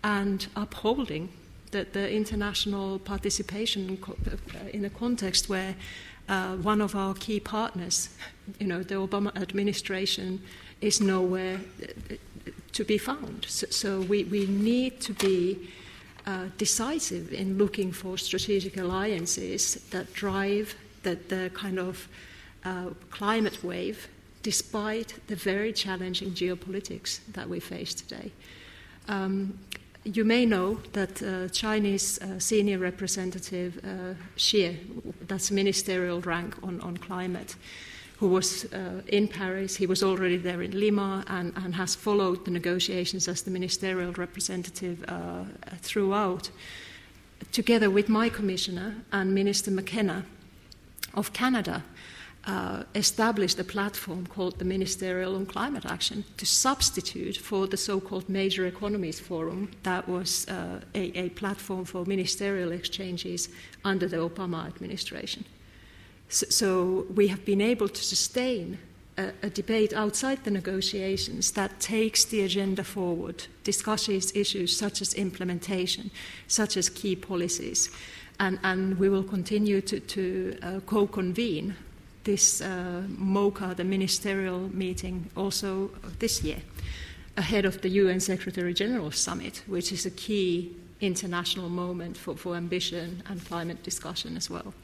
and 0.04 0.46
upholding 0.54 1.30
the, 1.72 1.88
the 1.92 2.08
international 2.08 3.00
participation 3.00 3.98
in 4.72 4.84
a 4.84 4.90
context 4.90 5.48
where 5.48 5.74
uh, 6.28 6.54
one 6.54 6.80
of 6.80 6.94
our 6.94 7.14
key 7.14 7.40
partners, 7.40 8.10
you 8.60 8.68
know, 8.68 8.84
the 8.84 8.94
Obama 8.94 9.34
administration, 9.34 10.40
is 10.80 11.00
nowhere 11.00 11.58
uh, 11.82 12.14
to 12.72 12.84
be 12.84 12.96
found. 12.96 13.44
So, 13.48 13.66
so 13.70 14.00
we, 14.02 14.22
we 14.22 14.46
need 14.46 15.00
to 15.00 15.14
be 15.14 15.68
uh, 16.26 16.46
decisive 16.58 17.32
in 17.32 17.58
looking 17.58 17.92
for 17.92 18.18
strategic 18.18 18.76
alliances 18.76 19.76
that 19.90 20.12
drive 20.12 20.74
the, 21.02 21.16
the 21.28 21.50
kind 21.54 21.78
of 21.78 22.08
uh, 22.64 22.90
climate 23.10 23.62
wave 23.62 24.08
despite 24.42 25.14
the 25.26 25.36
very 25.36 25.72
challenging 25.72 26.30
geopolitics 26.30 27.20
that 27.32 27.48
we 27.48 27.58
face 27.60 27.94
today. 27.94 28.30
Um, 29.08 29.58
you 30.04 30.24
may 30.24 30.46
know 30.46 30.78
that 30.92 31.20
uh, 31.22 31.48
Chinese 31.48 32.20
uh, 32.22 32.38
senior 32.38 32.78
representative 32.78 33.78
uh, 33.84 34.14
Xie, 34.36 34.76
that's 35.26 35.50
ministerial 35.50 36.20
rank 36.20 36.54
on, 36.62 36.80
on 36.80 36.96
climate, 36.96 37.56
who 38.18 38.28
was 38.28 38.64
uh, 38.72 39.02
in 39.08 39.28
Paris. 39.28 39.76
He 39.76 39.86
was 39.86 40.02
already 40.02 40.36
there 40.36 40.62
in 40.62 40.78
Lima 40.78 41.24
and, 41.28 41.52
and 41.56 41.74
has 41.74 41.94
followed 41.94 42.44
the 42.44 42.50
negotiations 42.50 43.28
as 43.28 43.42
the 43.42 43.50
ministerial 43.50 44.12
representative 44.12 45.04
uh, 45.08 45.44
throughout, 45.82 46.50
together 47.52 47.90
with 47.90 48.08
my 48.08 48.28
commissioner 48.28 48.96
and 49.12 49.34
Minister 49.34 49.70
McKenna 49.70 50.24
of 51.14 51.32
Canada 51.32 51.82
uh, 52.46 52.84
established 52.94 53.58
a 53.58 53.64
platform 53.64 54.26
called 54.26 54.58
the 54.58 54.64
Ministerial 54.64 55.34
on 55.34 55.46
Climate 55.46 55.84
Action 55.84 56.24
to 56.36 56.46
substitute 56.46 57.36
for 57.36 57.66
the 57.66 57.76
so 57.76 58.00
called 58.00 58.28
Major 58.28 58.66
Economies 58.66 59.18
Forum, 59.18 59.70
that 59.82 60.08
was 60.08 60.48
uh, 60.48 60.80
a, 60.94 61.18
a, 61.18 61.28
platform 61.30 61.84
for 61.84 62.04
ministerial 62.04 62.70
exchanges 62.70 63.48
under 63.84 64.06
the 64.06 64.18
Obama 64.18 64.66
administration. 64.66 65.44
So, 66.28 67.06
we 67.14 67.28
have 67.28 67.44
been 67.44 67.60
able 67.60 67.88
to 67.88 68.02
sustain 68.02 68.78
a, 69.16 69.32
a, 69.42 69.50
debate 69.50 69.92
outside 69.92 70.42
the 70.44 70.50
negotiations 70.50 71.52
that 71.52 71.80
takes 71.80 72.24
the 72.24 72.42
agenda 72.42 72.84
forward, 72.84 73.44
discusses 73.64 74.34
issues 74.34 74.76
such 74.76 75.00
as 75.00 75.14
implementation, 75.14 76.10
such 76.48 76.76
as 76.76 76.88
key 76.88 77.16
policies. 77.16 77.90
And, 78.38 78.58
and 78.62 78.98
we 78.98 79.08
will 79.08 79.22
continue 79.22 79.80
to, 79.82 80.00
to 80.00 80.58
uh, 80.62 80.80
co 80.80 81.06
convene 81.06 81.74
this 82.24 82.60
uh, 82.60 83.04
MOCA, 83.08 83.76
the 83.76 83.84
ministerial 83.84 84.68
meeting, 84.74 85.30
also 85.36 85.90
this 86.18 86.42
year, 86.42 86.58
ahead 87.36 87.64
of 87.64 87.80
the 87.82 87.88
UN 87.88 88.20
Secretary 88.20 88.74
General 88.74 89.12
Summit, 89.12 89.62
which 89.66 89.92
is 89.92 90.06
a 90.06 90.10
key 90.10 90.74
international 91.00 91.68
moment 91.68 92.16
for, 92.16 92.36
for 92.36 92.56
ambition 92.56 93.22
and 93.28 93.44
climate 93.44 93.82
discussion 93.82 94.36
as 94.36 94.50
well. 94.50 94.74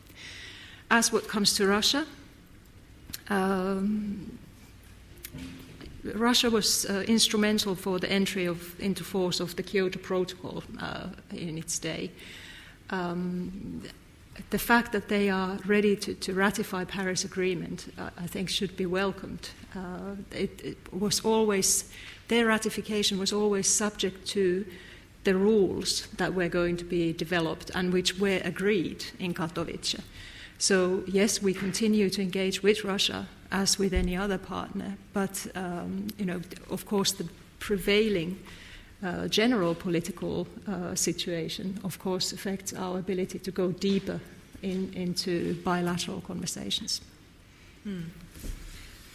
As 0.93 1.11
what 1.11 1.27
comes 1.27 1.55
to 1.55 1.67
Russia, 1.67 2.05
um, 3.31 4.39
Russia 6.05 6.51
was 6.51 6.85
uh, 6.85 7.03
instrumental 7.09 7.75
for 7.75 7.99
the 7.99 8.13
entry 8.13 8.45
of, 8.45 8.79
into 8.79 9.03
force 9.03 9.41
of 9.41 9.57
the 9.57 9.63
Kyoto 9.63 9.99
Protocol 9.99 10.63
uh, 10.79 11.07
in 11.31 11.57
its 11.57 11.79
day. 11.79 12.11
Um, 12.91 13.83
the 14.51 14.59
fact 14.59 14.93
that 14.93 15.09
they 15.09 15.31
are 15.31 15.57
ready 15.65 15.97
to, 15.97 16.13
to 16.13 16.35
ratify 16.35 16.85
Paris 16.85 17.25
Agreement, 17.25 17.91
uh, 17.97 18.11
I 18.19 18.27
think, 18.27 18.51
should 18.51 18.77
be 18.77 18.85
welcomed. 18.85 19.49
Uh, 19.75 20.17
it, 20.31 20.61
it, 20.63 20.77
was 20.93 21.21
always 21.21 21.91
their 22.29 22.45
ratification 22.45 23.19
was 23.19 23.33
always 23.33 23.67
subject 23.67 24.27
to 24.29 24.67
the 25.25 25.35
rules 25.35 26.07
that 26.19 26.35
were 26.35 26.51
going 26.51 26.77
to 26.77 26.85
be 26.85 27.15
developed 27.15 27.71
and 27.75 27.95
which 27.95 28.19
were 28.19 28.43
agreed 28.45 29.07
in 29.19 29.33
Katowice. 29.33 29.99
So 30.63 31.03
yes, 31.09 31.43
we 31.43 31.55
continue 31.55 32.09
to 32.11 32.23
engage 32.23 32.63
with 32.63 32.85
Russia 32.85 33.27
as 33.51 33.79
with 33.81 33.93
any 33.93 34.17
other 34.17 34.39
partner, 34.39 34.97
but 35.13 35.45
um, 35.57 36.07
you 36.19 36.25
know, 36.25 36.41
of 36.71 36.87
course, 36.87 37.11
the 37.11 37.27
prevailing 37.59 38.39
uh, 39.03 39.27
general 39.27 39.75
political 39.75 40.47
uh, 40.69 40.95
situation, 40.95 41.81
of 41.83 41.99
course, 41.99 42.33
affects 42.33 42.73
our 42.75 43.01
ability 43.01 43.41
to 43.41 43.51
go 43.51 43.73
deeper 43.73 44.21
in, 44.63 44.93
into 44.95 45.57
bilateral 45.65 46.21
conversations. 46.21 47.01
Hmm. 47.83 48.03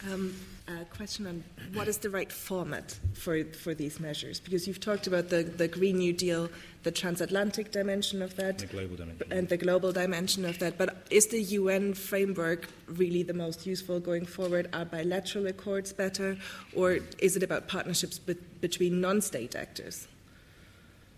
Um, 0.06 0.34
a 0.68 0.84
question 0.84 1.26
on 1.26 1.44
what 1.72 1.88
is 1.88 1.98
the 1.98 2.10
right 2.10 2.30
format 2.30 2.98
for, 3.14 3.44
for 3.44 3.74
these 3.74 3.98
measures? 4.00 4.38
Because 4.40 4.68
you've 4.68 4.80
talked 4.80 5.06
about 5.06 5.30
the, 5.30 5.42
the 5.42 5.66
Green 5.68 5.98
New 5.98 6.12
Deal, 6.12 6.50
the 6.82 6.90
transatlantic 6.90 7.70
dimension 7.72 8.20
of 8.22 8.36
that, 8.36 8.58
the 8.58 8.66
global 8.66 8.96
dimension. 8.96 9.32
and 9.32 9.48
the 9.48 9.56
global 9.56 9.92
dimension 9.92 10.44
of 10.44 10.58
that. 10.58 10.76
But 10.76 11.06
is 11.10 11.28
the 11.28 11.40
UN 11.40 11.94
framework 11.94 12.68
really 12.86 13.22
the 13.22 13.34
most 13.34 13.66
useful 13.66 13.98
going 14.00 14.26
forward? 14.26 14.68
Are 14.72 14.84
bilateral 14.84 15.46
accords 15.46 15.92
better, 15.92 16.36
or 16.74 16.98
is 17.18 17.36
it 17.36 17.42
about 17.42 17.68
partnerships 17.68 18.18
be- 18.18 18.36
between 18.60 19.00
non 19.00 19.20
state 19.20 19.56
actors? 19.56 20.06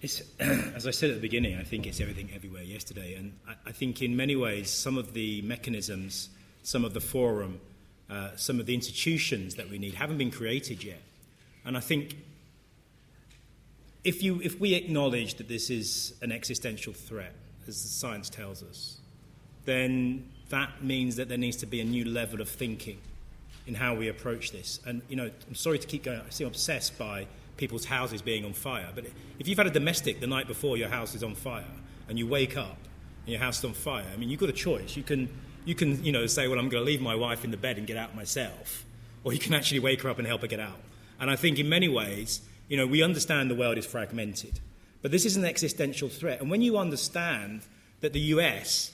It's, 0.01 0.23
as 0.41 0.87
I 0.87 0.93
said 0.93 1.11
at 1.11 1.17
the 1.17 1.23
beginning, 1.23 1.59
I 1.59 1.65
think 1.65 1.87
it's 1.87 2.01
everything 2.01 2.31
everywhere 2.35 2.63
yesterday. 2.63 3.15
And 3.15 3.33
I, 3.49 3.55
I 3.67 3.73
think 3.73 4.01
in 4.01 4.17
many 4.17 4.37
ways, 4.37 4.71
some 4.71 4.97
of 4.97 5.13
the 5.13 5.43
mechanisms, 5.43 6.31
some 6.63 6.85
of 6.85 6.95
the 6.95 7.01
forum, 7.01 7.61
uh, 8.11 8.37
some 8.37 8.59
of 8.59 8.67
the 8.67 8.75
institutions 8.75 9.55
that 9.55 9.71
we 9.71 9.79
need 9.79 9.95
haven't 9.95 10.19
been 10.19 10.31
created 10.31 10.83
yet. 10.83 11.01
And 11.65 11.77
I 11.77 11.81
think 11.81 12.17
if, 14.03 14.23
you, 14.23 14.41
if 14.43 14.59
we 14.59 14.75
acknowledge 14.75 15.35
that 15.35 15.49
this 15.49 15.71
is 15.71 16.15
an 16.23 16.33
existential 16.33 16.93
threat, 16.93 17.35
as 17.69 17.83
the 17.83 17.89
science 17.89 18.29
tells 18.29 18.63
us, 18.63 18.97
then 19.65 20.29
that 20.49 20.83
means 20.83 21.17
that 21.17 21.29
there 21.29 21.39
needs 21.39 21.57
to 21.59 21.67
be 21.67 21.81
a 21.81 21.85
new 21.85 22.05
level 22.05 22.41
of 22.41 22.49
thinking 22.49 22.99
in 23.67 23.75
how 23.75 23.95
we 23.95 24.09
approach 24.09 24.51
this. 24.51 24.81
And, 24.87 25.03
you 25.09 25.17
know, 25.17 25.31
I'm 25.49 25.55
sorry 25.55 25.79
to 25.79 25.87
keep 25.87 26.03
going, 26.03 26.21
I 26.21 26.31
seem 26.31 26.47
obsessed 26.47 26.99
by 26.99 27.27
people's 27.57 27.85
houses 27.85 28.23
being 28.23 28.45
on 28.45 28.55
fire. 28.55 28.89
But 28.95 29.05
if 29.39 29.47
you've 29.47 29.59
had 29.59 29.67
a 29.67 29.71
domestic 29.71 30.21
the 30.21 30.27
night 30.27 30.49
before 30.49 30.77
your 30.77 30.89
house 30.89 31.15
is 31.15 31.23
on 31.23 31.35
fire 31.35 31.65
and 32.09 32.19
you 32.19 32.27
wake 32.27 32.57
up 32.57 32.79
and 33.25 33.29
your 33.29 33.39
house 33.39 33.59
is 33.59 33.65
on 33.67 33.75
fire, 33.75 34.07
I 34.13 34.17
mean, 34.17 34.31
you've 34.31 34.41
got 34.41 34.49
a 34.49 34.55
choice. 34.55 34.97
You 34.97 35.03
can 35.03 35.29
you 35.65 35.75
can, 35.75 36.03
you 36.05 36.13
know, 36.13 36.27
say, 36.27 36.49
well, 36.49 36.59
I'm 36.59 36.69
going 36.69 36.83
to 36.83 36.87
leave 36.87 37.01
my 37.01 37.15
wife 37.15 37.45
in 37.45 37.51
the 37.51 37.57
bed 37.57 37.79
and 37.79 37.87
get 37.87 37.97
out 37.97 38.15
myself. 38.15 38.85
Or 39.25 39.33
you 39.33 39.39
can 39.39 39.55
actually 39.55 39.81
wake 39.81 40.03
her 40.03 40.11
up 40.11 40.19
and 40.19 40.27
help 40.27 40.41
her 40.41 40.47
get 40.47 40.61
out. 40.61 40.79
And 41.19 41.31
I 41.31 41.37
think 41.37 41.59
in 41.59 41.69
many 41.69 41.89
ways, 41.89 42.41
you 42.69 42.77
know, 42.77 42.87
we 42.87 43.03
understand 43.03 43.51
the 43.51 43.55
world 43.55 43.77
is 43.77 43.85
fragmented. 43.85 44.61
But 45.03 45.11
this 45.11 45.25
is 45.25 45.37
an 45.37 45.45
existential 45.45 46.09
threat. 46.09 46.41
And 46.41 46.51
when 46.51 46.63
you 46.63 46.79
understand 46.79 47.63
that 48.01 48.13
the 48.13 48.21
US 48.21 48.93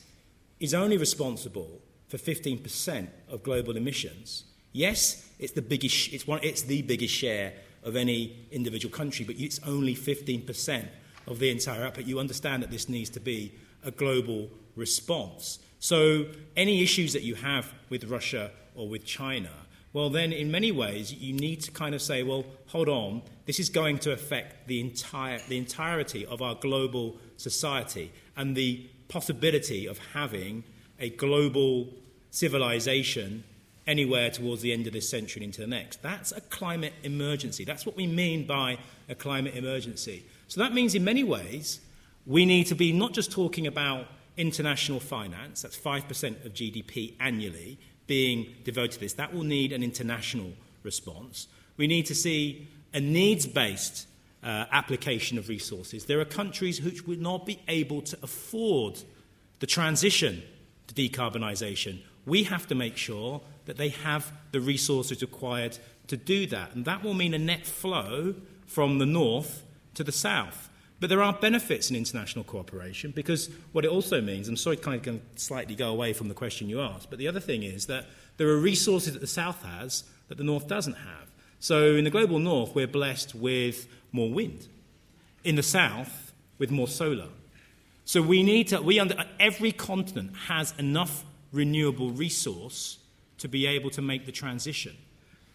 is 0.59 0.75
only 0.75 0.97
responsible 0.97 1.81
for 2.09 2.17
15% 2.17 3.09
of 3.29 3.43
global 3.43 3.77
emissions, 3.77 4.45
yes, 4.73 5.29
it's 5.39 5.53
the 5.53 5.63
biggest, 5.63 6.13
it's, 6.13 6.27
one, 6.27 6.41
it's 6.43 6.63
the 6.63 6.83
biggest 6.83 7.15
share 7.15 7.53
of 7.83 7.97
any 7.97 8.49
individual 8.51 8.93
country, 8.93 9.25
but 9.25 9.37
it's 9.39 9.61
only 9.65 9.95
15% 9.95 10.87
of 11.27 11.39
the 11.39 11.51
entire 11.51 11.85
output. 11.85 12.07
You 12.07 12.19
understand 12.19 12.63
that 12.63 12.71
this 12.71 12.89
needs 12.89 13.11
to 13.11 13.21
be 13.21 13.53
a 13.85 13.91
global 13.91 14.49
response. 14.75 15.61
So, 15.79 16.27
any 16.57 16.83
issues 16.83 17.13
that 17.13 17.23
you 17.23 17.35
have 17.37 17.73
with 17.91 18.05
Russia 18.05 18.51
or 18.75 18.89
with 18.89 19.05
China, 19.05 19.51
well, 19.93 20.11
then 20.11 20.33
in 20.33 20.51
many 20.51 20.73
ways 20.73 21.13
you 21.13 21.33
need 21.33 21.63
to 21.63 21.71
kind 21.71 21.95
of 21.95 22.03
say, 22.03 22.23
well, 22.23 22.45
hold 22.67 22.89
on, 22.89 23.23
this 23.47 23.59
is 23.59 23.71
going 23.71 23.99
to 24.01 24.13
affect 24.13 24.67
the, 24.67 24.81
entire, 24.81 25.39
the 25.49 25.57
entirety 25.57 26.27
of 26.27 26.43
our 26.43 26.55
global 26.55 27.17
society 27.37 28.13
and 28.37 28.57
the 28.57 28.89
possibility 29.09 29.87
of 29.87 29.99
having 30.13 30.65
a 30.99 31.11
global 31.11 31.89
civilization 32.31 33.45
anywhere 33.87 34.31
towards 34.31 34.63
the 34.63 34.73
end 34.73 34.87
of 34.87 34.93
this 34.93 35.09
century 35.09 35.45
and 35.45 35.55
into 35.55 35.61
the 35.61 35.67
next. 35.67 36.03
That's 36.03 36.33
a 36.33 36.41
climate 36.43 36.93
emergency. 37.03 37.65
That's 37.65 37.87
what 37.87 37.97
we 37.97 38.07
mean 38.07 38.47
by 38.47 38.79
a 39.09 39.15
climate 39.15 39.55
emergency. 39.55 40.25
So 40.49 40.61
that 40.61 40.75
means, 40.75 40.95
in 40.95 41.05
many 41.05 41.25
ways, 41.25 41.81
we 42.27 42.45
need 42.45 42.65
to 42.65 42.75
be 42.75 42.93
not 42.93 43.13
just 43.13 43.31
talking 43.31 43.67
about 43.67 44.07
international 44.37 45.01
finance, 45.01 45.63
that's 45.63 45.77
5% 45.77 46.45
of 46.45 46.53
GDP 46.53 47.15
annually, 47.21 47.79
being 48.07 48.55
devoted 48.65 48.93
to 48.93 49.01
this. 49.01 49.15
That 49.15 49.35
will 49.35 49.45
need 49.45 49.73
an 49.73 49.83
international 49.83 50.53
response. 50.83 51.49
We 51.77 51.87
need 51.87 52.07
to 52.07 52.15
see 52.15 52.69
a 52.95 53.01
needs 53.01 53.47
based 53.47 54.07
uh, 54.43 54.67
application 54.71 55.39
of 55.39 55.49
resources. 55.49 56.05
There 56.05 56.21
are 56.21 56.25
countries 56.25 56.81
which 56.81 57.07
would 57.07 57.21
not 57.21 57.47
be 57.47 57.61
able 57.69 58.03
to 58.03 58.19
afford 58.23 59.03
the 59.59 59.67
transition 59.67 60.43
to 60.87 60.95
decarbonisation. 60.95 62.01
We 62.25 62.45
have 62.45 62.67
to 62.69 62.75
make 62.75 62.97
sure 62.97 63.41
that 63.65 63.77
they 63.77 63.89
have 63.89 64.33
the 64.53 64.61
resources 64.61 65.21
required 65.23 65.79
to 66.07 66.17
do 66.17 66.47
that. 66.47 66.75
And 66.75 66.85
that 66.85 67.03
will 67.03 67.15
mean 67.15 67.35
a 67.35 67.39
net 67.39 67.67
flow 67.67 68.35
from 68.67 68.99
the 68.99 69.07
north 69.07 69.65
to 69.95 70.05
the 70.05 70.13
south. 70.13 70.69
But 70.99 71.11
there 71.11 71.23
are 71.23 71.33
benefits 71.33 71.91
in 71.91 71.97
international 71.97 72.45
cooperation 72.45 73.11
because 73.11 73.51
what 73.73 73.85
it 73.85 73.91
also 73.91 74.21
means, 74.23 74.49
I'm 74.49 74.57
sorry, 74.57 74.79
kind 74.79 74.97
of 74.97 75.03
going 75.03 75.21
to 75.21 75.41
slightly 75.41 75.75
go 75.75 75.91
away 75.91 76.15
from 76.15 76.29
the 76.29 76.35
question 76.35 76.69
you 76.69 76.81
asked, 76.81 77.11
but 77.11 77.19
the 77.19 77.29
other 77.29 77.41
thing 77.41 77.63
is 77.63 77.87
that 77.87 78.07
there 78.39 78.49
are 78.49 78.59
resources 78.59 79.13
that 79.13 79.21
the 79.21 79.27
South 79.27 79.63
has 79.63 80.05
that 80.29 80.39
the 80.39 80.45
North 80.45 80.67
doesn't 80.67 80.95
have. 80.95 81.31
So 81.61 81.95
in 81.95 82.05
the 82.05 82.11
global 82.11 82.39
North, 82.39 82.75
we're 82.75 82.87
blessed 82.87 83.35
with 83.35 83.87
more 84.13 84.31
wind. 84.31 84.69
In 85.45 85.57
the 85.57 85.63
South, 85.63 86.33
with 86.59 86.71
more 86.71 86.89
solar. 86.89 87.29
So 88.05 88.23
we 88.23 88.43
need 88.43 88.69
to, 88.69 88.81
we 88.81 88.99
under, 88.99 89.17
every 89.39 89.73
continent 89.73 90.35
has 90.47 90.75
enough 90.79 91.25
renewable 91.53 92.11
resource 92.11 92.99
to 93.39 93.49
be 93.49 93.67
able 93.67 93.91
to 93.91 94.03
make 94.03 94.27
the 94.27 94.33
transition. 94.33 94.97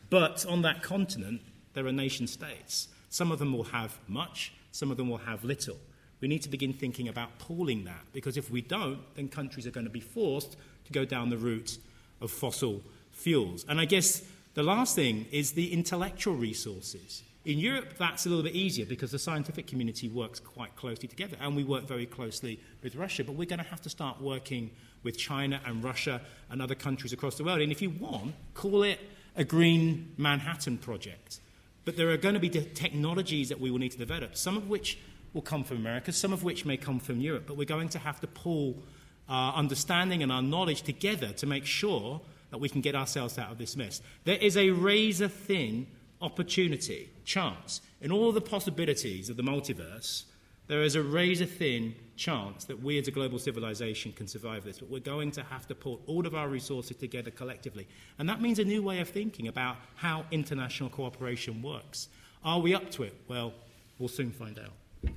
But 0.09 0.45
on 0.45 0.61
that 0.63 0.83
continent, 0.83 1.41
there 1.73 1.87
are 1.87 1.91
nation 1.91 2.27
states. 2.27 2.89
Some 3.09 3.31
of 3.31 3.39
them 3.39 3.53
will 3.53 3.65
have 3.65 3.97
much, 4.07 4.53
some 4.71 4.91
of 4.91 4.97
them 4.97 5.09
will 5.09 5.17
have 5.17 5.43
little. 5.43 5.77
We 6.19 6.27
need 6.27 6.43
to 6.43 6.49
begin 6.49 6.71
thinking 6.73 7.07
about 7.07 7.39
pooling 7.39 7.83
that 7.85 8.05
because 8.13 8.37
if 8.37 8.51
we 8.51 8.61
don't, 8.61 8.99
then 9.15 9.27
countries 9.27 9.65
are 9.65 9.71
going 9.71 9.87
to 9.87 9.91
be 9.91 9.99
forced 9.99 10.55
to 10.85 10.93
go 10.93 11.03
down 11.03 11.29
the 11.29 11.37
route 11.37 11.77
of 12.21 12.31
fossil 12.31 12.81
fuels. 13.11 13.65
And 13.67 13.79
I 13.79 13.85
guess 13.85 14.23
the 14.53 14.63
last 14.63 14.95
thing 14.95 15.25
is 15.31 15.53
the 15.53 15.73
intellectual 15.73 16.35
resources. 16.35 17.23
In 17.43 17.57
Europe, 17.57 17.95
that's 17.97 18.27
a 18.27 18.29
little 18.29 18.43
bit 18.43 18.53
easier 18.53 18.85
because 18.85 19.09
the 19.09 19.17
scientific 19.17 19.65
community 19.65 20.07
works 20.07 20.39
quite 20.39 20.75
closely 20.75 21.07
together, 21.07 21.37
and 21.41 21.55
we 21.55 21.63
work 21.63 21.87
very 21.87 22.05
closely 22.05 22.59
with 22.83 22.95
Russia. 22.95 23.23
But 23.23 23.33
we're 23.33 23.47
going 23.47 23.63
to 23.63 23.69
have 23.69 23.81
to 23.81 23.89
start 23.89 24.21
working 24.21 24.69
with 25.01 25.17
China 25.17 25.59
and 25.65 25.83
Russia 25.83 26.21
and 26.51 26.61
other 26.61 26.75
countries 26.75 27.13
across 27.13 27.37
the 27.37 27.43
world. 27.43 27.61
And 27.61 27.71
if 27.71 27.81
you 27.81 27.89
want, 27.89 28.35
call 28.53 28.83
it 28.83 28.99
a 29.35 29.43
green 29.43 30.13
Manhattan 30.17 30.77
project. 30.77 31.39
But 31.83 31.97
there 31.97 32.09
are 32.09 32.17
going 32.17 32.35
to 32.35 32.39
be 32.39 32.49
technologies 32.49 33.49
that 33.49 33.59
we 33.59 33.71
will 33.71 33.79
need 33.79 33.91
to 33.91 33.97
develop, 33.97 34.37
some 34.37 34.57
of 34.57 34.69
which 34.69 34.99
will 35.33 35.41
come 35.41 35.63
from 35.63 35.77
America, 35.77 36.11
some 36.11 36.33
of 36.33 36.43
which 36.43 36.65
may 36.65 36.77
come 36.77 36.99
from 36.99 37.19
Europe. 37.19 37.45
But 37.47 37.57
we're 37.57 37.65
going 37.65 37.89
to 37.89 37.99
have 37.99 38.19
to 38.21 38.27
pull 38.27 38.83
our 39.29 39.53
understanding 39.53 40.21
and 40.23 40.31
our 40.31 40.41
knowledge 40.41 40.81
together 40.81 41.31
to 41.33 41.47
make 41.47 41.65
sure 41.65 42.21
that 42.49 42.59
we 42.59 42.69
can 42.69 42.81
get 42.81 42.95
ourselves 42.95 43.37
out 43.37 43.51
of 43.51 43.57
this 43.57 43.77
mess. 43.77 44.01
There 44.25 44.37
is 44.37 44.57
a 44.57 44.71
razor 44.71 45.29
thin 45.29 45.87
opportunity, 46.21 47.09
chance, 47.25 47.81
in 48.01 48.11
all 48.11 48.31
the 48.31 48.41
possibilities 48.41 49.29
of 49.29 49.37
the 49.37 49.43
multiverse, 49.43 50.25
there 50.71 50.83
is 50.83 50.95
a 50.95 51.03
razor 51.03 51.45
thin 51.45 51.93
chance 52.15 52.63
that 52.63 52.81
we 52.81 52.97
as 52.97 53.05
a 53.09 53.11
global 53.11 53.37
civilization 53.37 54.13
can 54.13 54.25
survive 54.25 54.63
this. 54.63 54.79
But 54.79 54.89
we're 54.89 55.01
going 55.01 55.29
to 55.31 55.43
have 55.43 55.67
to 55.67 55.75
pull 55.75 55.99
all 56.07 56.25
of 56.25 56.33
our 56.33 56.47
resources 56.47 56.95
together 56.95 57.29
collectively. 57.29 57.89
And 58.19 58.29
that 58.29 58.39
means 58.39 58.57
a 58.57 58.63
new 58.63 58.81
way 58.81 59.01
of 59.01 59.09
thinking 59.09 59.49
about 59.49 59.75
how 59.95 60.23
international 60.31 60.89
cooperation 60.89 61.61
works. 61.61 62.07
Are 62.45 62.59
we 62.59 62.73
up 62.73 62.89
to 62.91 63.03
it? 63.03 63.13
Well, 63.27 63.53
we'll 63.99 64.07
soon 64.07 64.31
find 64.31 64.57
out. 64.59 65.11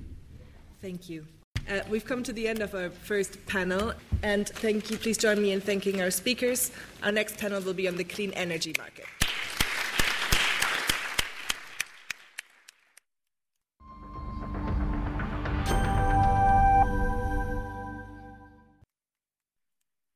Thank 0.81 1.07
you. 1.07 1.25
Uh, 1.69 1.79
we've 1.89 2.03
come 2.03 2.21
to 2.23 2.33
the 2.33 2.49
end 2.49 2.59
of 2.59 2.75
our 2.75 2.89
first 2.89 3.43
panel, 3.45 3.93
and 4.23 4.49
thank 4.49 4.91
you. 4.91 4.97
Please 4.97 5.17
join 5.17 5.41
me 5.41 5.53
in 5.53 5.61
thanking 5.61 6.01
our 6.01 6.11
speakers. 6.11 6.69
Our 7.01 7.13
next 7.13 7.37
panel 7.37 7.61
will 7.61 7.73
be 7.73 7.87
on 7.87 7.95
the 7.95 8.03
clean 8.03 8.33
energy 8.33 8.73
market. 8.77 9.05